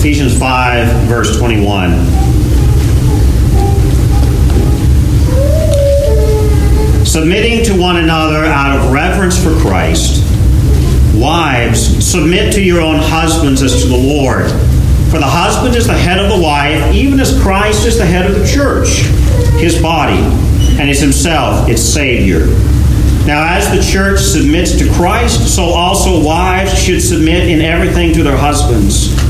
Ephesians 0.00 0.38
5, 0.38 1.08
verse 1.08 1.36
21. 1.36 1.90
Submitting 7.04 7.62
to 7.66 7.78
one 7.78 7.98
another 7.98 8.46
out 8.46 8.78
of 8.78 8.92
reverence 8.92 9.36
for 9.36 9.54
Christ, 9.60 10.24
wives, 11.14 12.02
submit 12.02 12.54
to 12.54 12.62
your 12.62 12.80
own 12.80 12.96
husbands 12.96 13.60
as 13.60 13.82
to 13.82 13.88
the 13.88 13.94
Lord. 13.94 14.50
For 15.10 15.18
the 15.18 15.26
husband 15.26 15.76
is 15.76 15.86
the 15.86 15.92
head 15.92 16.18
of 16.18 16.30
the 16.34 16.42
wife, 16.42 16.94
even 16.94 17.20
as 17.20 17.38
Christ 17.42 17.86
is 17.86 17.98
the 17.98 18.06
head 18.06 18.24
of 18.24 18.34
the 18.38 18.46
church, 18.46 19.02
his 19.60 19.82
body, 19.82 20.22
and 20.80 20.88
is 20.88 20.98
himself 20.98 21.68
its 21.68 21.82
Savior. 21.82 22.46
Now, 23.26 23.54
as 23.54 23.68
the 23.68 23.92
church 23.92 24.20
submits 24.20 24.78
to 24.78 24.90
Christ, 24.94 25.54
so 25.54 25.64
also 25.64 26.24
wives 26.24 26.82
should 26.82 27.02
submit 27.02 27.50
in 27.50 27.60
everything 27.60 28.14
to 28.14 28.22
their 28.22 28.38
husbands. 28.38 29.29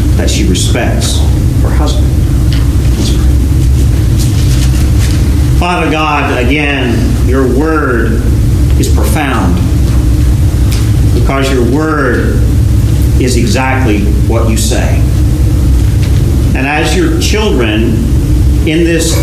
that 0.17 0.29
she 0.29 0.47
respects 0.47 1.19
her 1.61 1.69
husband. 1.69 2.07
Father 5.59 5.91
God, 5.91 6.43
again, 6.43 7.27
your 7.27 7.47
word 7.47 8.13
is 8.79 8.93
profound 8.93 9.55
because 11.13 11.51
your 11.51 11.71
word 11.71 12.41
is 13.21 13.37
exactly 13.37 14.05
what 14.27 14.49
you 14.49 14.57
say. 14.57 14.97
And 16.55 16.65
as 16.65 16.97
your 16.97 17.21
children 17.21 17.93
in 18.67 18.83
this 18.83 19.15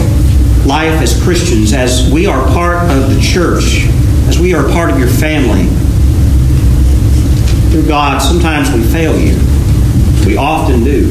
life 0.65 1.03
as 1.03 1.21
Christians, 1.23 1.73
as 1.73 2.11
we 2.13 2.27
are 2.27 2.47
part 2.49 2.89
of 2.91 3.13
the 3.13 3.21
church, 3.21 3.87
as 4.29 4.39
we 4.39 4.55
are 4.55 4.63
part 4.69 4.91
of 4.91 4.99
your 4.99 5.09
family, 5.09 5.65
dear 7.73 7.87
God, 7.87 8.21
sometimes 8.21 8.71
we 8.73 8.83
fail 8.93 9.19
you. 9.19 9.48
We 10.27 10.37
often 10.37 10.85
do. 10.85 11.11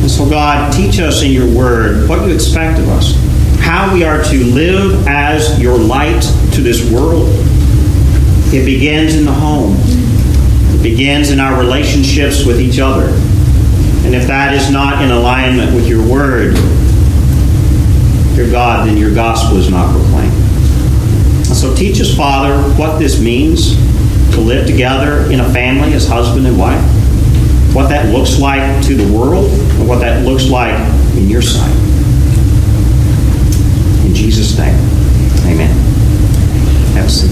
And 0.00 0.10
so, 0.10 0.28
God, 0.28 0.72
teach 0.72 1.00
us 1.00 1.22
in 1.22 1.32
your 1.32 1.48
word 1.52 2.08
what 2.08 2.26
you 2.26 2.32
expect 2.32 2.78
of 2.78 2.88
us, 2.88 3.14
how 3.60 3.92
we 3.92 4.04
are 4.04 4.22
to 4.22 4.44
live 4.44 5.06
as 5.06 5.60
your 5.60 5.76
light 5.76 6.22
to 6.54 6.60
this 6.60 6.90
world. 6.90 7.28
It 8.50 8.64
begins 8.64 9.14
in 9.16 9.24
the 9.26 9.32
home, 9.32 9.76
it 9.78 10.82
begins 10.82 11.30
in 11.30 11.40
our 11.40 11.58
relationships 11.60 12.46
with 12.46 12.60
each 12.60 12.78
other. 12.78 13.08
And 14.06 14.14
if 14.14 14.26
that 14.28 14.54
is 14.54 14.70
not 14.70 15.02
in 15.02 15.10
alignment 15.10 15.74
with 15.74 15.86
your 15.86 16.06
word, 16.06 16.56
your 18.36 18.50
God, 18.50 18.88
then 18.88 18.96
your 18.96 19.12
gospel 19.12 19.58
is 19.58 19.68
not 19.68 19.92
proclaimed. 19.92 20.32
So 21.44 21.74
teach 21.74 22.00
us, 22.00 22.16
Father, 22.16 22.56
what 22.78 22.98
this 22.98 23.20
means 23.20 23.74
to 24.32 24.40
live 24.40 24.66
together 24.66 25.30
in 25.30 25.40
a 25.40 25.52
family 25.52 25.92
as 25.92 26.06
husband 26.06 26.46
and 26.46 26.56
wife, 26.58 26.80
what 27.78 27.88
that 27.90 28.12
looks 28.12 28.40
like 28.40 28.84
to 28.84 28.96
the 28.96 29.16
world, 29.16 29.48
and 29.52 29.88
what 29.88 30.00
that 30.00 30.26
looks 30.26 30.50
like 30.50 30.74
in 31.16 31.28
your 31.28 31.40
sight. 31.40 31.70
In 34.04 34.12
Jesus' 34.12 34.58
name, 34.58 34.74
amen. 35.46 35.70
Have 36.94 37.06
a 37.06 37.08
seat. 37.08 37.30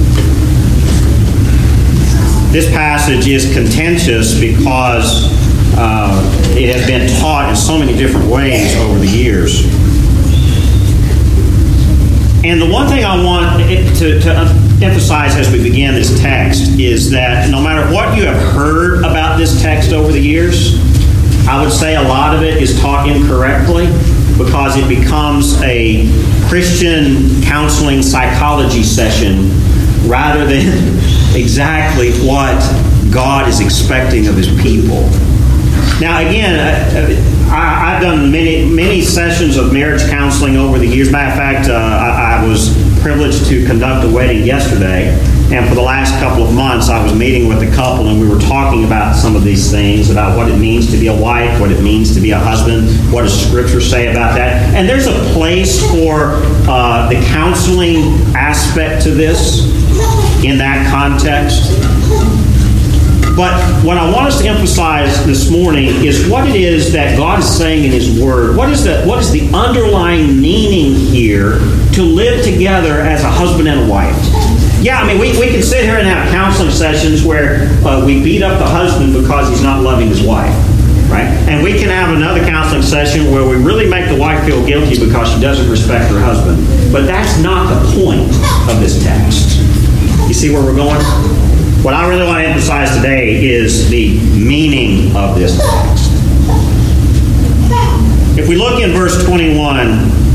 This 2.52 2.70
passage 2.70 3.26
is 3.26 3.52
contentious 3.52 4.38
because 4.38 5.32
uh, 5.76 6.54
it 6.56 6.72
has 6.72 6.86
been 6.86 7.08
taught 7.20 7.50
in 7.50 7.56
so 7.56 7.76
many 7.76 7.96
different 7.96 8.30
ways 8.30 8.72
over 8.76 9.00
the 9.00 9.08
years. 9.08 9.64
And 12.44 12.62
the 12.62 12.70
one 12.70 12.86
thing 12.86 13.04
I 13.04 13.20
want 13.20 13.64
to, 13.98 14.20
to, 14.20 14.65
emphasize 14.82 15.36
as 15.36 15.50
we 15.50 15.62
begin 15.62 15.94
this 15.94 16.20
text 16.20 16.78
is 16.78 17.10
that 17.10 17.50
no 17.50 17.62
matter 17.62 17.92
what 17.92 18.16
you 18.16 18.26
have 18.26 18.40
heard 18.52 19.00
about 19.00 19.38
this 19.38 19.62
text 19.62 19.92
over 19.92 20.12
the 20.12 20.20
years, 20.20 20.78
I 21.48 21.62
would 21.62 21.72
say 21.72 21.96
a 21.96 22.02
lot 22.02 22.34
of 22.34 22.42
it 22.42 22.62
is 22.62 22.78
taught 22.80 23.08
incorrectly 23.08 23.86
because 24.36 24.76
it 24.76 24.88
becomes 24.88 25.60
a 25.62 26.06
Christian 26.48 27.42
counseling 27.42 28.02
psychology 28.02 28.82
session 28.82 29.48
rather 30.08 30.44
than 30.44 30.66
exactly 31.34 32.12
what 32.26 32.60
God 33.10 33.48
is 33.48 33.60
expecting 33.60 34.26
of 34.26 34.36
his 34.36 34.48
people. 34.60 35.08
Now, 36.00 36.18
again, 36.20 36.58
I, 37.50 37.92
have 37.92 38.02
done 38.02 38.30
many 38.30 38.68
many 38.68 39.00
sessions 39.00 39.56
of 39.56 39.72
marriage 39.72 40.02
counseling 40.10 40.56
over 40.56 40.78
the 40.78 40.86
years. 40.86 41.10
Matter 41.10 41.30
of 41.30 41.38
fact, 41.38 41.68
uh, 41.70 41.74
I, 41.74 42.42
I, 42.42 42.46
was 42.46 42.76
privileged 43.06 43.46
to 43.46 43.64
conduct 43.64 44.04
a 44.04 44.12
wedding 44.12 44.42
yesterday, 44.42 45.10
and 45.54 45.68
for 45.68 45.76
the 45.76 45.80
last 45.80 46.18
couple 46.18 46.42
of 46.42 46.52
months, 46.52 46.88
I 46.88 47.00
was 47.00 47.14
meeting 47.14 47.46
with 47.46 47.62
a 47.62 47.72
couple, 47.72 48.08
and 48.08 48.20
we 48.20 48.26
were 48.26 48.40
talking 48.40 48.84
about 48.84 49.14
some 49.14 49.36
of 49.36 49.44
these 49.44 49.70
things 49.70 50.10
about 50.10 50.36
what 50.36 50.50
it 50.50 50.58
means 50.58 50.90
to 50.90 50.96
be 50.96 51.06
a 51.06 51.16
wife, 51.16 51.60
what 51.60 51.70
it 51.70 51.80
means 51.80 52.12
to 52.16 52.20
be 52.20 52.32
a 52.32 52.38
husband, 52.38 52.88
what 53.12 53.22
does 53.22 53.46
Scripture 53.46 53.80
say 53.80 54.10
about 54.10 54.34
that. 54.34 54.74
And 54.74 54.88
there's 54.88 55.06
a 55.06 55.14
place 55.34 55.88
for 55.92 56.32
uh, 56.68 57.08
the 57.08 57.24
counseling 57.26 57.98
aspect 58.34 59.04
to 59.04 59.12
this 59.12 59.62
in 60.44 60.58
that 60.58 60.90
context. 60.90 61.70
But 63.36 63.84
what 63.84 63.98
I 63.98 64.10
want 64.10 64.26
us 64.26 64.40
to 64.40 64.48
emphasize 64.48 65.24
this 65.26 65.48
morning 65.48 65.90
is 66.04 66.28
what 66.28 66.48
it 66.48 66.56
is 66.56 66.92
that 66.92 67.16
God 67.16 67.38
is 67.38 67.56
saying 67.56 67.84
in 67.84 67.92
His 67.92 68.20
Word. 68.20 68.56
What 68.56 68.68
is 68.70 68.82
the, 68.82 69.04
what 69.04 69.20
is 69.20 69.30
the 69.30 69.48
underlying 69.54 70.40
meaning 70.40 70.96
here 70.96 71.60
to 71.96 72.02
live 72.02 72.44
together 72.44 73.00
as 73.00 73.24
a 73.24 73.30
husband 73.30 73.66
and 73.68 73.80
a 73.80 73.90
wife? 73.90 74.14
Yeah, 74.84 75.00
I 75.00 75.06
mean, 75.06 75.18
we, 75.18 75.32
we 75.40 75.48
can 75.48 75.62
sit 75.62 75.82
here 75.84 75.96
and 75.96 76.06
have 76.06 76.30
counseling 76.30 76.70
sessions 76.70 77.24
where 77.24 77.72
uh, 77.88 78.04
we 78.04 78.22
beat 78.22 78.42
up 78.42 78.58
the 78.58 78.66
husband 78.66 79.14
because 79.14 79.48
he's 79.48 79.62
not 79.62 79.82
loving 79.82 80.08
his 80.08 80.22
wife, 80.22 80.52
right? 81.08 81.24
And 81.48 81.64
we 81.64 81.72
can 81.72 81.88
have 81.88 82.14
another 82.14 82.44
counseling 82.44 82.82
session 82.82 83.32
where 83.32 83.48
we 83.48 83.56
really 83.56 83.88
make 83.88 84.10
the 84.10 84.20
wife 84.20 84.44
feel 84.44 84.64
guilty 84.66 85.00
because 85.02 85.32
she 85.32 85.40
doesn't 85.40 85.70
respect 85.70 86.10
her 86.12 86.20
husband. 86.20 86.60
But 86.92 87.06
that's 87.06 87.42
not 87.42 87.72
the 87.72 87.80
point 87.98 88.28
of 88.68 88.78
this 88.78 89.02
text. 89.02 89.56
You 90.28 90.34
see 90.34 90.52
where 90.52 90.62
we're 90.62 90.76
going? 90.76 91.00
What 91.82 91.94
I 91.94 92.06
really 92.08 92.26
want 92.26 92.44
to 92.44 92.46
emphasize 92.46 92.94
today 92.94 93.42
is 93.42 93.88
the 93.88 94.20
meaning 94.36 95.16
of 95.16 95.34
this 95.34 95.56
text. 95.56 96.12
If 98.38 98.48
we 98.50 98.56
look 98.56 98.82
in 98.82 98.90
verse 98.90 99.24
21, 99.24 100.25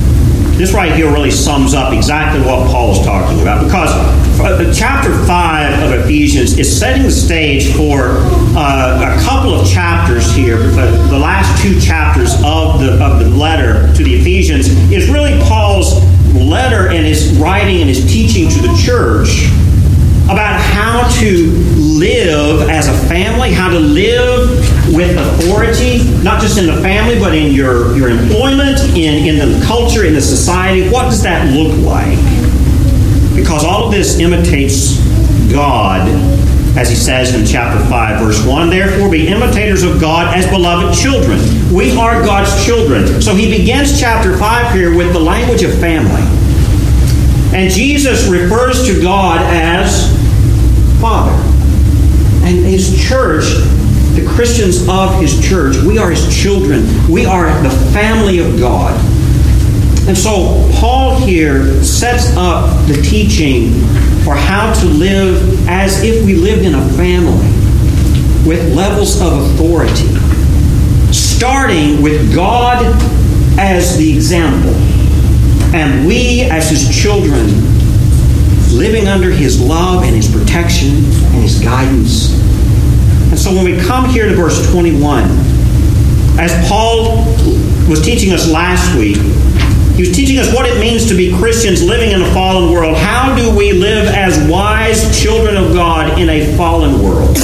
this 0.58 0.74
right 0.74 0.92
here 0.94 1.12
really 1.12 1.32
sums 1.32 1.74
up 1.74 1.94
exactly 1.94 2.42
what 2.42 2.70
Paul 2.70 2.92
is 2.92 3.06
talking 3.06 3.42
about 3.42 3.64
because 3.64 3.90
uh, 4.40 4.74
chapter 4.76 5.12
5 5.26 5.84
of 5.84 6.00
Ephesians 6.04 6.58
is 6.58 6.80
setting 6.80 7.04
the 7.04 7.12
stage 7.12 7.74
for 7.74 8.18
uh, 8.56 9.18
a 9.18 9.24
couple 9.24 9.54
of 9.54 9.68
chapters 9.68 10.34
here. 10.36 10.58
The 10.58 11.20
last 11.20 11.62
two 11.62 11.80
chapters 11.80 12.34
of 12.44 12.80
the, 12.80 13.04
of 13.04 13.20
the 13.20 13.30
letter 13.30 13.94
to 13.96 14.04
the 14.04 14.16
Ephesians 14.16 14.68
is 14.92 15.10
really 15.10 15.40
Paul's 15.44 16.04
letter 16.34 16.90
and 16.90 17.06
his 17.06 17.38
writing 17.38 17.82
and 17.82 17.90
his 17.90 18.06
teaching 18.12 18.50
to 18.50 18.62
the 18.62 18.76
church 18.84 19.48
about 20.26 20.60
how 20.60 21.08
to 21.20 21.48
live 21.78 22.70
as 22.70 22.88
a 22.88 23.08
family, 23.08 23.52
how 23.52 23.70
to 23.70 23.80
live 23.80 24.81
with 24.92 25.18
authority, 25.18 26.04
not 26.24 26.42
just 26.42 26.58
in 26.58 26.68
the 26.68 26.82
family, 26.82 27.20
but 27.20 27.34
in 27.34 27.54
your, 27.54 27.96
your 27.96 28.10
employment, 28.10 28.80
in, 28.98 29.28
in 29.28 29.38
the 29.38 29.66
culture, 29.66 30.06
in 30.06 30.14
the 30.14 30.22
society. 30.22 30.90
What 30.90 31.06
does 31.06 31.24
that 31.24 31.54
look 31.54 31.78
like? 31.86 32.18
Because 33.36 33.64
all 33.64 33.86
of 33.86 33.92
this 33.92 34.20
imitates 34.20 35.00
God 35.52 36.08
as 36.78 36.88
he 36.88 36.96
says 36.96 37.36
in 37.36 37.46
chapter 37.46 37.84
5, 37.90 38.22
verse 38.22 38.46
1. 38.46 38.70
Therefore, 38.70 39.10
be 39.10 39.28
imitators 39.28 39.84
of 39.84 40.00
God 40.00 40.38
as 40.38 40.48
beloved 40.48 40.98
children. 40.98 41.40
We 41.74 41.98
are 41.98 42.24
God's 42.24 42.66
children. 42.66 43.22
So 43.22 43.36
he 43.36 43.50
begins 43.52 44.00
chapter 44.00 44.38
5 44.38 44.74
here 44.74 44.96
with 44.96 45.12
the 45.12 45.20
language 45.20 45.64
of 45.64 45.78
family. 45.80 46.22
And 47.54 47.70
Jesus 47.70 48.30
refers 48.30 48.86
to 48.88 49.02
God 49.02 49.42
as 49.42 50.10
Father. 51.02 51.36
And 52.46 52.66
his 52.66 53.06
church, 53.06 53.44
the 54.22 54.30
Christians 54.30 54.88
of 54.88 55.20
his 55.20 55.40
church, 55.48 55.78
we 55.78 55.98
are 55.98 56.10
his 56.10 56.36
children. 56.36 56.86
We 57.10 57.26
are 57.26 57.48
the 57.64 57.70
family 57.92 58.40
of 58.40 58.60
God. 58.60 58.94
And 60.08 60.18
so 60.18 60.70
Paul 60.76 61.20
here 61.20 61.84
sets 61.84 62.36
up 62.36 62.88
the 62.88 63.02
teaching 63.02 63.72
for 64.24 64.36
how 64.36 64.74
to 64.74 64.86
live 64.86 65.68
as 65.68 66.04
if 66.04 66.26
we 66.26 66.36
lived 66.36 66.64
in 66.64 66.76
a 66.76 66.90
family 66.90 67.48
with 68.48 68.76
levels 68.76 69.22
of 69.22 69.34
authority, 69.34 70.08
starting 71.12 72.02
with 72.02 72.34
God 72.34 72.84
as 73.60 73.98
the 73.98 74.14
example, 74.14 74.74
and 75.76 76.08
we 76.08 76.42
as 76.44 76.70
his 76.70 76.90
children 76.96 77.48
living 78.72 79.08
under 79.08 79.30
his 79.30 79.62
love 79.62 80.04
and 80.04 80.16
his 80.16 80.32
protection 80.32 80.90
and 80.90 81.44
his 81.44 81.60
guidance. 81.60 82.34
And 83.32 83.40
so 83.40 83.54
when 83.54 83.64
we 83.64 83.80
come 83.82 84.10
here 84.10 84.28
to 84.28 84.36
verse 84.36 84.70
21, 84.72 85.24
as 86.38 86.68
Paul 86.68 87.26
was 87.90 88.02
teaching 88.04 88.34
us 88.34 88.52
last 88.52 88.94
week, 88.98 89.16
he 89.96 90.02
was 90.08 90.12
teaching 90.16 90.38
us 90.38 90.54
what 90.54 90.66
it 90.66 90.80
means 90.80 91.08
to 91.08 91.16
be 91.16 91.34
Christians 91.38 91.82
living 91.82 92.12
in 92.12 92.22
a 92.22 92.34
fallen 92.34 92.74
world. 92.74 92.98
How 92.98 93.34
do 93.36 93.56
we 93.56 93.72
live 93.72 94.08
as 94.08 94.38
wise 94.50 95.18
children 95.18 95.56
of 95.56 95.74
God 95.74 96.20
in 96.20 96.30
a 96.30 96.56
fallen 96.58 97.02
world? 97.02 97.38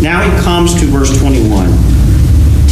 Now 0.00 0.22
he 0.22 0.42
comes 0.42 0.74
to 0.80 0.86
verse 0.86 1.16
21, 1.20 1.68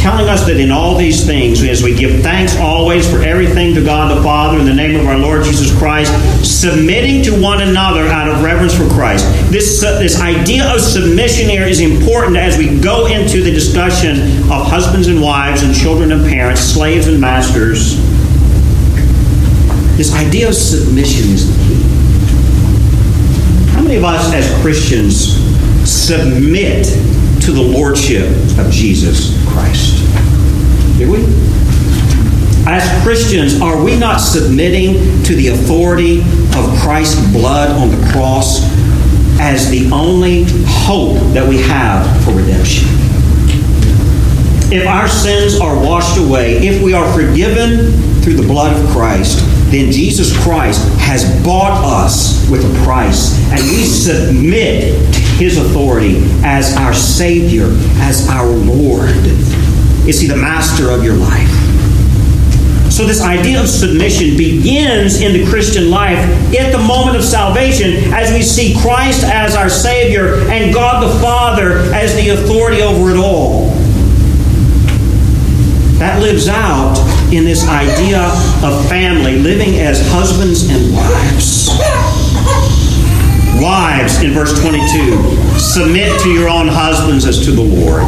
telling 0.01 0.27
us 0.27 0.47
that 0.47 0.59
in 0.59 0.71
all 0.71 0.97
these 0.97 1.27
things, 1.27 1.61
as 1.61 1.83
we 1.83 1.93
give 1.93 2.23
thanks 2.23 2.57
always 2.57 3.07
for 3.07 3.21
everything 3.21 3.75
to 3.75 3.85
God 3.85 4.17
the 4.17 4.23
Father 4.23 4.57
in 4.57 4.65
the 4.65 4.73
name 4.73 4.99
of 4.99 5.05
our 5.05 5.17
Lord 5.17 5.43
Jesus 5.43 5.77
Christ, 5.77 6.11
submitting 6.43 7.21
to 7.21 7.39
one 7.39 7.61
another 7.61 8.07
out 8.07 8.27
of 8.27 8.43
reverence 8.43 8.75
for 8.75 8.89
Christ. 8.89 9.23
This, 9.51 9.83
uh, 9.83 9.99
this 9.99 10.19
idea 10.19 10.73
of 10.73 10.81
submission 10.81 11.47
here 11.47 11.67
is 11.67 11.81
important 11.81 12.35
as 12.35 12.57
we 12.57 12.79
go 12.79 13.05
into 13.05 13.43
the 13.43 13.51
discussion 13.51 14.21
of 14.51 14.65
husbands 14.65 15.07
and 15.07 15.21
wives 15.21 15.61
and 15.61 15.75
children 15.75 16.11
and 16.11 16.27
parents, 16.27 16.61
slaves 16.61 17.07
and 17.07 17.21
masters. 17.21 17.95
This 19.97 20.15
idea 20.15 20.47
of 20.47 20.55
submission 20.55 21.29
is 21.29 21.45
the 21.45 21.63
key. 21.67 21.81
How 23.75 23.83
many 23.83 23.97
of 23.97 24.03
us 24.03 24.33
as 24.33 24.49
Christians 24.63 25.37
submit 25.87 26.87
to 27.41 27.51
the 27.51 27.61
lordship 27.61 28.27
of 28.59 28.71
Jesus 28.71 29.35
Christ? 29.47 29.97
Do 30.97 31.11
we? 31.11 31.25
As 32.67 33.03
Christians, 33.03 33.59
are 33.59 33.83
we 33.83 33.97
not 33.97 34.17
submitting 34.17 35.23
to 35.23 35.35
the 35.35 35.47
authority 35.47 36.21
of 36.55 36.79
Christ's 36.81 37.31
blood 37.31 37.71
on 37.71 37.89
the 37.89 38.11
cross 38.11 38.61
as 39.39 39.71
the 39.71 39.89
only 39.91 40.45
hope 40.67 41.17
that 41.33 41.47
we 41.47 41.57
have 41.63 42.05
for 42.23 42.31
redemption? 42.31 42.87
If 44.71 44.87
our 44.87 45.07
sins 45.07 45.59
are 45.59 45.75
washed 45.75 46.19
away, 46.19 46.57
if 46.65 46.81
we 46.83 46.93
are 46.93 47.11
forgiven 47.11 47.91
through 48.21 48.35
the 48.35 48.47
blood 48.47 48.79
of 48.79 48.87
Christ, 48.91 49.39
then 49.71 49.91
Jesus 49.91 50.31
Christ 50.43 50.87
has 50.99 51.25
bought 51.43 51.83
us 51.83 52.47
with 52.49 52.63
a 52.63 52.85
price, 52.85 53.35
and 53.51 53.59
we 53.61 53.83
submit 53.83 55.13
to 55.13 55.20
his 55.41 55.57
authority 55.57 56.17
as 56.43 56.77
our 56.77 56.93
Savior, 56.93 57.65
as 57.97 58.29
our 58.29 58.45
Lord. 58.45 59.09
Is 60.07 60.21
he 60.21 60.27
the 60.27 60.35
master 60.35 60.91
of 60.91 61.03
your 61.03 61.15
life? 61.15 61.49
So, 62.91 63.07
this 63.07 63.21
idea 63.21 63.59
of 63.59 63.67
submission 63.67 64.37
begins 64.37 65.19
in 65.19 65.33
the 65.33 65.49
Christian 65.49 65.89
life 65.89 66.19
at 66.53 66.71
the 66.71 66.77
moment 66.77 67.17
of 67.17 67.23
salvation 67.23 68.13
as 68.13 68.31
we 68.31 68.43
see 68.43 68.79
Christ 68.81 69.23
as 69.23 69.55
our 69.55 69.69
Savior 69.69 70.47
and 70.51 70.71
God 70.71 71.09
the 71.09 71.19
Father 71.19 71.91
as 71.91 72.13
the 72.13 72.29
authority 72.29 72.83
over 72.83 73.09
it 73.09 73.17
all. 73.17 73.69
That 75.97 76.21
lives 76.21 76.47
out 76.49 76.99
in 77.33 77.45
this 77.45 77.67
idea 77.67 78.21
of 78.63 78.87
family, 78.87 79.39
living 79.39 79.79
as 79.79 80.07
husbands 80.11 80.69
and 80.69 80.93
wives. 80.93 82.20
Wives, 83.61 84.23
in 84.23 84.31
verse 84.31 84.59
22, 84.59 85.21
submit 85.59 86.19
to 86.21 86.29
your 86.29 86.49
own 86.49 86.67
husbands 86.67 87.25
as 87.25 87.45
to 87.45 87.51
the 87.51 87.61
Lord. 87.61 88.01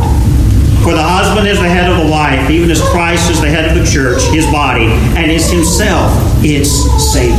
For 0.81 0.93
the 0.93 1.03
husband 1.03 1.47
is 1.47 1.59
the 1.59 1.69
head 1.69 1.91
of 1.91 2.03
the 2.03 2.11
wife, 2.11 2.49
even 2.49 2.71
as 2.71 2.81
Christ 2.81 3.29
is 3.29 3.39
the 3.39 3.49
head 3.49 3.69
of 3.69 3.77
the 3.77 3.89
church, 3.89 4.23
his 4.33 4.47
body, 4.47 4.85
and 5.15 5.31
is 5.31 5.51
himself 5.51 6.11
its 6.43 6.71
Savior. 7.13 7.37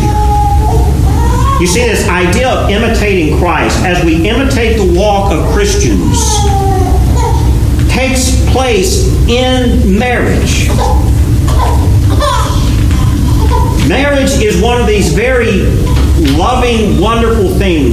You 1.61 1.67
see, 1.67 1.87
this 1.89 2.09
idea 2.09 2.49
of 2.51 2.71
imitating 2.71 3.37
Christ, 3.39 3.81
as 3.81 4.05
we 4.05 4.29
imitate 4.29 4.77
the 4.77 4.97
walk 4.97 5.33
of 5.33 5.53
Christians, 5.53 6.23
takes 7.91 8.49
place 8.53 9.09
in 9.29 9.99
marriage. 9.99 10.69
Marriage 13.89 14.31
is 14.41 14.63
one 14.63 14.81
of 14.81 14.87
these 14.87 15.13
very 15.13 15.63
loving, 16.37 17.01
wonderful 17.01 17.51
things, 17.59 17.84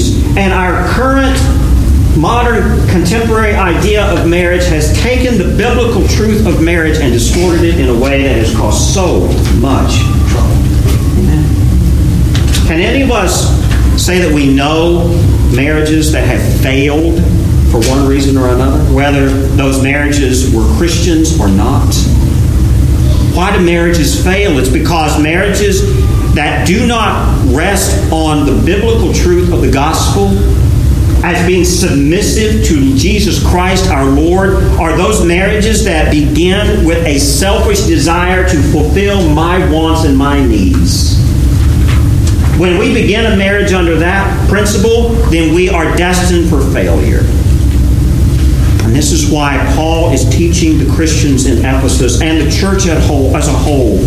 modern 2.17 2.87
contemporary 2.89 3.53
idea 3.55 4.05
of 4.13 4.27
marriage 4.27 4.65
has 4.65 4.97
taken 5.01 5.37
the 5.37 5.55
biblical 5.57 6.07
truth 6.07 6.45
of 6.45 6.61
marriage 6.61 6.97
and 6.99 7.13
distorted 7.13 7.63
it 7.63 7.79
in 7.79 7.89
a 7.89 7.99
way 7.99 8.23
that 8.23 8.35
has 8.35 8.55
caused 8.55 8.93
so 8.93 9.27
much 9.59 9.99
trouble. 10.29 10.51
Amen. 11.17 11.45
Can 12.67 12.79
any 12.79 13.01
of 13.01 13.11
us 13.11 13.49
say 14.01 14.19
that 14.19 14.33
we 14.33 14.53
know 14.53 15.07
marriages 15.55 16.11
that 16.11 16.25
have 16.25 16.61
failed 16.61 17.19
for 17.71 17.79
one 17.89 18.07
reason 18.07 18.37
or 18.37 18.49
another, 18.49 18.83
whether 18.93 19.29
those 19.29 19.81
marriages 19.81 20.53
were 20.53 20.65
Christians 20.77 21.39
or 21.39 21.47
not? 21.47 21.93
Why 23.33 23.55
do 23.55 23.63
marriages 23.63 24.21
fail? 24.21 24.59
It's 24.59 24.69
because 24.69 25.21
marriages 25.21 25.81
that 26.35 26.67
do 26.67 26.85
not 26.85 27.45
rest 27.53 28.11
on 28.11 28.45
the 28.45 28.61
biblical 28.65 29.13
truth 29.13 29.51
of 29.53 29.61
the 29.61 29.71
gospel 29.71 30.29
as 31.23 31.45
being 31.45 31.63
submissive 31.63 32.65
to 32.65 32.95
Jesus 32.95 33.45
Christ 33.47 33.89
our 33.89 34.05
Lord 34.05 34.55
are 34.79 34.97
those 34.97 35.23
marriages 35.23 35.83
that 35.85 36.11
begin 36.11 36.85
with 36.85 37.05
a 37.05 37.19
selfish 37.19 37.81
desire 37.81 38.47
to 38.47 38.61
fulfill 38.71 39.29
my 39.29 39.69
wants 39.71 40.03
and 40.05 40.17
my 40.17 40.43
needs. 40.43 41.19
When 42.59 42.77
we 42.77 42.93
begin 42.93 43.31
a 43.31 43.35
marriage 43.35 43.71
under 43.71 43.95
that 43.97 44.49
principle, 44.49 45.09
then 45.29 45.53
we 45.53 45.69
are 45.69 45.95
destined 45.95 46.49
for 46.49 46.61
failure. 46.71 47.21
And 48.83 48.95
this 48.95 49.11
is 49.11 49.31
why 49.31 49.57
Paul 49.75 50.11
is 50.11 50.27
teaching 50.29 50.77
the 50.77 50.91
Christians 50.93 51.45
in 51.45 51.59
Ephesus 51.59 52.21
and 52.21 52.41
the 52.41 52.51
church 52.51 52.87
as 52.87 53.47
a 53.47 53.53
whole. 53.53 53.99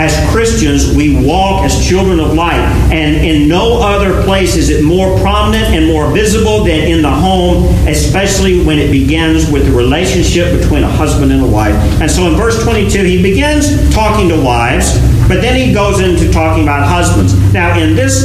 As 0.00 0.16
Christians, 0.30 0.96
we 0.96 1.22
walk 1.26 1.62
as 1.62 1.86
children 1.86 2.20
of 2.20 2.32
light. 2.32 2.58
And 2.90 3.16
in 3.16 3.46
no 3.46 3.82
other 3.82 4.22
place 4.22 4.56
is 4.56 4.70
it 4.70 4.82
more 4.82 5.20
prominent 5.20 5.74
and 5.74 5.86
more 5.86 6.10
visible 6.10 6.64
than 6.64 6.88
in 6.88 7.02
the 7.02 7.10
home, 7.10 7.64
especially 7.86 8.64
when 8.64 8.78
it 8.78 8.90
begins 8.90 9.50
with 9.50 9.66
the 9.66 9.72
relationship 9.72 10.58
between 10.58 10.84
a 10.84 10.90
husband 10.90 11.32
and 11.32 11.42
a 11.42 11.46
wife. 11.46 11.74
And 12.00 12.10
so 12.10 12.26
in 12.28 12.34
verse 12.34 12.64
22, 12.64 13.04
he 13.04 13.22
begins 13.22 13.94
talking 13.94 14.30
to 14.30 14.42
wives, 14.42 14.98
but 15.28 15.42
then 15.42 15.54
he 15.54 15.70
goes 15.74 16.00
into 16.00 16.32
talking 16.32 16.62
about 16.62 16.88
husbands. 16.88 17.34
Now, 17.52 17.78
in 17.78 17.94
this, 17.94 18.24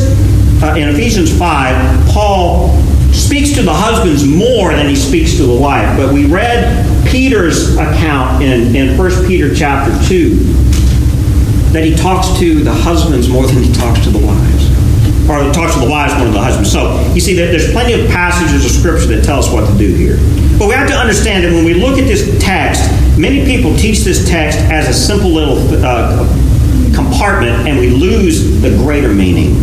uh, 0.63 0.75
in 0.75 0.87
Ephesians 0.87 1.37
5, 1.37 2.07
Paul 2.07 2.81
speaks 3.11 3.53
to 3.55 3.63
the 3.63 3.73
husbands 3.73 4.25
more 4.25 4.71
than 4.71 4.87
he 4.87 4.95
speaks 4.95 5.35
to 5.35 5.43
the 5.43 5.53
wife. 5.53 5.97
But 5.97 6.13
we 6.13 6.25
read 6.25 7.05
Peter's 7.05 7.75
account 7.75 8.41
in, 8.41 8.73
in 8.73 8.97
1 8.97 9.27
Peter 9.27 9.53
chapter 9.53 9.91
2 10.07 10.64
that 11.75 11.83
he 11.83 11.93
talks 11.93 12.39
to 12.39 12.63
the 12.63 12.73
husbands 12.73 13.27
more 13.27 13.45
than 13.45 13.61
he 13.61 13.69
talks 13.73 14.01
to 14.05 14.09
the 14.09 14.17
wives. 14.17 14.71
Or 15.27 15.43
talks 15.51 15.73
to 15.73 15.81
the 15.81 15.89
wives 15.89 16.15
more 16.15 16.23
than 16.23 16.33
the 16.33 16.41
husbands. 16.41 16.71
So 16.71 17.03
you 17.11 17.19
see 17.19 17.35
that 17.35 17.51
there's 17.51 17.69
plenty 17.73 17.91
of 17.99 18.07
passages 18.07 18.63
of 18.63 18.71
scripture 18.71 19.07
that 19.07 19.25
tell 19.25 19.39
us 19.39 19.51
what 19.51 19.67
to 19.69 19.77
do 19.77 19.93
here. 19.93 20.15
But 20.57 20.69
we 20.69 20.73
have 20.73 20.87
to 20.87 20.95
understand 20.95 21.43
that 21.43 21.51
when 21.51 21.65
we 21.65 21.73
look 21.73 21.99
at 21.99 22.07
this 22.07 22.39
text, 22.39 22.87
many 23.19 23.43
people 23.43 23.75
teach 23.75 24.07
this 24.07 24.23
text 24.29 24.57
as 24.71 24.87
a 24.87 24.93
simple 24.93 25.29
little 25.29 25.59
uh, 25.83 26.23
compartment 26.95 27.67
and 27.67 27.77
we 27.77 27.89
lose 27.89 28.61
the 28.61 28.69
greater 28.77 29.13
meaning. 29.13 29.59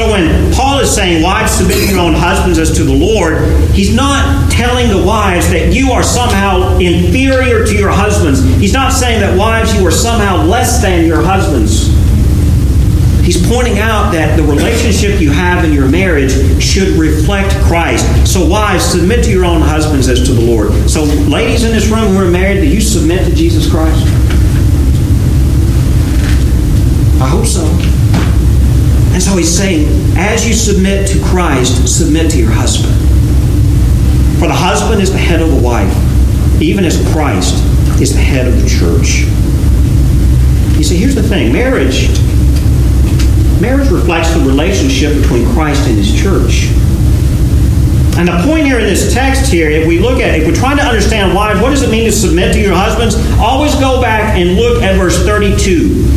So 0.00 0.10
when 0.10 0.50
Paul 0.54 0.78
is 0.78 0.90
saying, 0.90 1.22
Wives, 1.22 1.52
submit 1.52 1.76
to 1.76 1.86
your 1.90 2.00
own 2.00 2.14
husbands 2.14 2.58
as 2.58 2.74
to 2.78 2.84
the 2.84 2.94
Lord, 2.94 3.42
he's 3.72 3.94
not 3.94 4.50
telling 4.50 4.88
the 4.88 5.04
wives 5.04 5.50
that 5.50 5.74
you 5.74 5.92
are 5.92 6.02
somehow 6.02 6.78
inferior 6.78 7.66
to 7.66 7.76
your 7.76 7.90
husbands. 7.90 8.42
He's 8.42 8.72
not 8.72 8.94
saying 8.94 9.20
that, 9.20 9.36
wives, 9.36 9.78
you 9.78 9.86
are 9.86 9.90
somehow 9.90 10.42
less 10.44 10.80
than 10.80 11.04
your 11.04 11.20
husbands. 11.20 11.88
He's 13.26 13.46
pointing 13.46 13.78
out 13.78 14.10
that 14.12 14.38
the 14.38 14.42
relationship 14.42 15.20
you 15.20 15.32
have 15.32 15.66
in 15.66 15.72
your 15.74 15.86
marriage 15.86 16.32
should 16.62 16.98
reflect 16.98 17.54
Christ. 17.64 18.06
So, 18.26 18.48
wives, 18.48 18.82
submit 18.82 19.22
to 19.26 19.30
your 19.30 19.44
own 19.44 19.60
husbands 19.60 20.08
as 20.08 20.26
to 20.26 20.32
the 20.32 20.40
Lord. 20.40 20.72
So, 20.88 21.04
ladies 21.28 21.64
in 21.64 21.72
this 21.72 21.88
room 21.88 22.14
who 22.14 22.26
are 22.26 22.30
married, 22.30 22.62
do 22.62 22.66
you 22.66 22.80
submit 22.80 23.26
to 23.28 23.34
Jesus 23.34 23.70
Christ? 23.70 24.06
I 27.20 27.28
hope 27.28 27.44
so. 27.44 27.89
And 29.20 29.28
so 29.28 29.36
he's 29.36 29.54
saying, 29.54 29.86
as 30.16 30.48
you 30.48 30.54
submit 30.54 31.06
to 31.08 31.22
Christ, 31.22 31.86
submit 31.94 32.30
to 32.30 32.38
your 32.38 32.50
husband. 32.50 32.94
For 34.40 34.48
the 34.48 34.54
husband 34.54 35.02
is 35.02 35.12
the 35.12 35.18
head 35.18 35.42
of 35.42 35.50
the 35.50 35.60
wife, 35.60 35.92
even 36.62 36.86
as 36.86 36.96
Christ 37.12 37.52
is 38.00 38.14
the 38.14 38.20
head 38.22 38.46
of 38.46 38.56
the 38.56 38.66
church. 38.66 39.28
You 40.78 40.84
see, 40.84 40.96
here's 40.96 41.14
the 41.14 41.22
thing 41.22 41.52
marriage 41.52 42.08
marriage 43.60 43.90
reflects 43.90 44.32
the 44.32 44.40
relationship 44.40 45.20
between 45.20 45.46
Christ 45.52 45.86
and 45.86 45.98
his 45.98 46.18
church. 46.18 46.72
And 48.16 48.26
the 48.26 48.42
point 48.48 48.64
here 48.64 48.78
in 48.78 48.86
this 48.86 49.12
text 49.12 49.52
here, 49.52 49.68
if 49.68 49.86
we 49.86 49.98
look 49.98 50.18
at, 50.20 50.38
if 50.38 50.46
we're 50.46 50.54
trying 50.54 50.78
to 50.78 50.82
understand 50.82 51.34
why, 51.34 51.60
what 51.60 51.68
does 51.68 51.82
it 51.82 51.90
mean 51.90 52.06
to 52.06 52.12
submit 52.12 52.54
to 52.54 52.58
your 52.58 52.74
husbands? 52.74 53.16
Always 53.38 53.74
go 53.74 54.00
back 54.00 54.38
and 54.38 54.54
look 54.56 54.82
at 54.82 54.96
verse 54.96 55.22
32. 55.26 56.08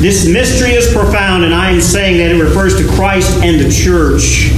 This 0.00 0.26
mystery 0.26 0.70
is 0.70 0.90
profound, 0.94 1.44
and 1.44 1.52
I 1.52 1.70
am 1.70 1.80
saying 1.82 2.16
that 2.16 2.34
it 2.34 2.42
refers 2.42 2.74
to 2.78 2.88
Christ 2.96 3.44
and 3.44 3.60
the 3.60 3.70
church. 3.70 4.48